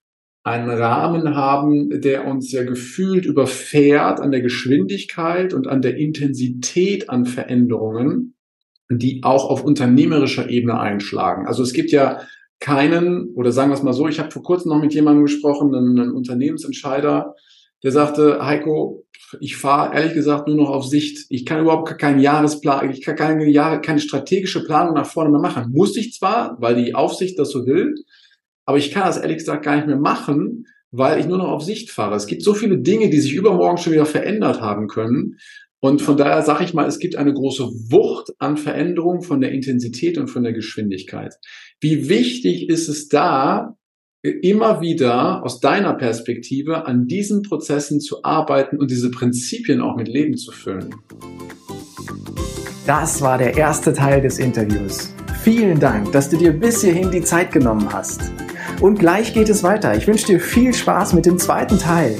einen 0.45 0.71
Rahmen 0.71 1.37
haben, 1.37 2.01
der 2.01 2.27
uns 2.27 2.51
ja 2.51 2.65
gefühlt 2.65 3.27
überfährt 3.27 4.21
an 4.21 4.33
der 4.33 4.41
Geschwindigkeit 4.41 5.55
und 5.55 5.69
an 5.69 5.83
der 5.83 5.97
Intensität 5.97 7.09
an 7.11 7.27
Veränderungen, 7.27 8.35
die 8.91 9.23
auch 9.23 9.49
auf 9.49 9.65
unternehmerischer 9.65 10.51
Ebene 10.51 10.81
einschlagen. 10.81 11.47
Also 11.47 11.63
es 11.63 11.73
gibt 11.73 11.93
ja 11.93 12.23
keinen, 12.59 13.31
oder 13.35 13.53
sagen 13.53 13.71
wir 13.71 13.75
es 13.75 13.83
mal 13.83 13.93
so, 13.93 14.09
ich 14.09 14.19
habe 14.19 14.31
vor 14.31 14.43
kurzem 14.43 14.71
noch 14.71 14.81
mit 14.81 14.95
jemandem 14.95 15.25
gesprochen, 15.25 15.75
einen, 15.75 16.13
Unternehmensentscheider, 16.13 17.35
der 17.83 17.93
sagte, 17.93 18.45
Heiko, 18.45 19.05
ich 19.41 19.57
fahre 19.57 19.95
ehrlich 19.95 20.15
gesagt 20.15 20.47
nur 20.47 20.57
noch 20.57 20.71
auf 20.71 20.85
Sicht. 20.85 21.27
Ich 21.31 21.47
kann 21.47 21.61
überhaupt 21.61 21.99
keinen 21.99 22.21
Jahresplan, 22.21 22.91
ich 22.91 23.03
kann 23.03 23.17
keine, 23.17 23.81
keine 23.81 24.01
strategische 24.01 24.65
Planung 24.65 24.95
nach 24.95 25.07
vorne 25.07 25.31
mehr 25.31 25.41
machen. 25.41 25.73
Muss 25.73 25.97
ich 25.97 26.13
zwar, 26.13 26.57
weil 26.61 26.77
die 26.77 26.95
Aufsicht 26.95 27.39
das 27.39 27.51
so 27.51 27.67
will, 27.67 27.95
aber 28.65 28.79
ich 28.79 28.91
kann 28.91 29.05
das 29.05 29.19
ehrlich 29.19 29.39
gesagt 29.39 29.65
gar 29.65 29.77
nicht 29.77 29.87
mehr 29.87 29.99
machen, 29.99 30.67
weil 30.91 31.19
ich 31.19 31.27
nur 31.27 31.39
noch 31.39 31.49
auf 31.49 31.63
Sicht 31.63 31.91
fahre. 31.91 32.15
Es 32.15 32.27
gibt 32.27 32.43
so 32.43 32.55
viele 32.55 32.79
Dinge, 32.79 33.11
die 33.11 33.19
sich 33.19 33.35
übermorgen 33.35 33.79
schon 33.79 33.93
wieder 33.93 34.07
verändert 34.07 34.61
haben 34.61 34.89
können. 34.89 35.39
Und 35.81 36.01
von 36.01 36.17
daher 36.17 36.43
sage 36.43 36.65
ich 36.65 36.75
mal, 36.75 36.87
es 36.87 37.01
gibt 37.01 37.17
eine 37.17 37.33
große 37.33 37.65
Wucht 37.65 38.33
an 38.39 38.57
Veränderung 38.57 39.23
von 39.23 39.41
der 39.41 39.51
Intensität 39.51 40.17
und 40.17 40.29
von 40.29 40.45
der 40.45 40.53
Geschwindigkeit. 40.53 41.35
Wie 41.81 42.09
wichtig 42.09 42.69
ist 42.69 42.89
es 42.89 43.09
da, 43.09 43.77
immer 44.23 44.81
wieder 44.81 45.45
aus 45.45 45.59
deiner 45.59 45.95
Perspektive 45.95 46.87
an 46.87 47.09
diesen 47.09 47.43
Prozessen 47.43 47.99
zu 47.99 48.23
arbeiten 48.23 48.79
und 48.79 48.91
diese 48.93 49.11
Prinzipien 49.11 49.81
auch 49.81 49.97
mit 49.97 50.07
Leben 50.07 50.37
zu 50.37 50.53
füllen? 50.53 50.95
Das 52.87 53.21
war 53.21 53.39
der 53.39 53.57
erste 53.57 53.93
Teil 53.93 54.21
des 54.21 54.39
Interviews. 54.39 55.13
Vielen 55.43 55.81
Dank, 55.81 56.13
dass 56.13 56.31
du 56.31 56.37
dir 56.37 56.53
bis 56.53 56.83
hierhin 56.83 57.11
die 57.11 57.23
Zeit 57.23 57.51
genommen 57.51 57.93
hast. 57.93 58.21
Und 58.83 58.99
gleich 58.99 59.33
geht 59.33 59.49
es 59.49 59.63
weiter. 59.63 59.95
Ich 59.95 60.09
wünsche 60.09 60.27
dir 60.27 60.41
viel 60.41 60.75
Spaß 60.75 61.13
mit 61.13 61.25
dem 61.25 61.39
zweiten 61.39 61.79
Teil. 61.79 62.19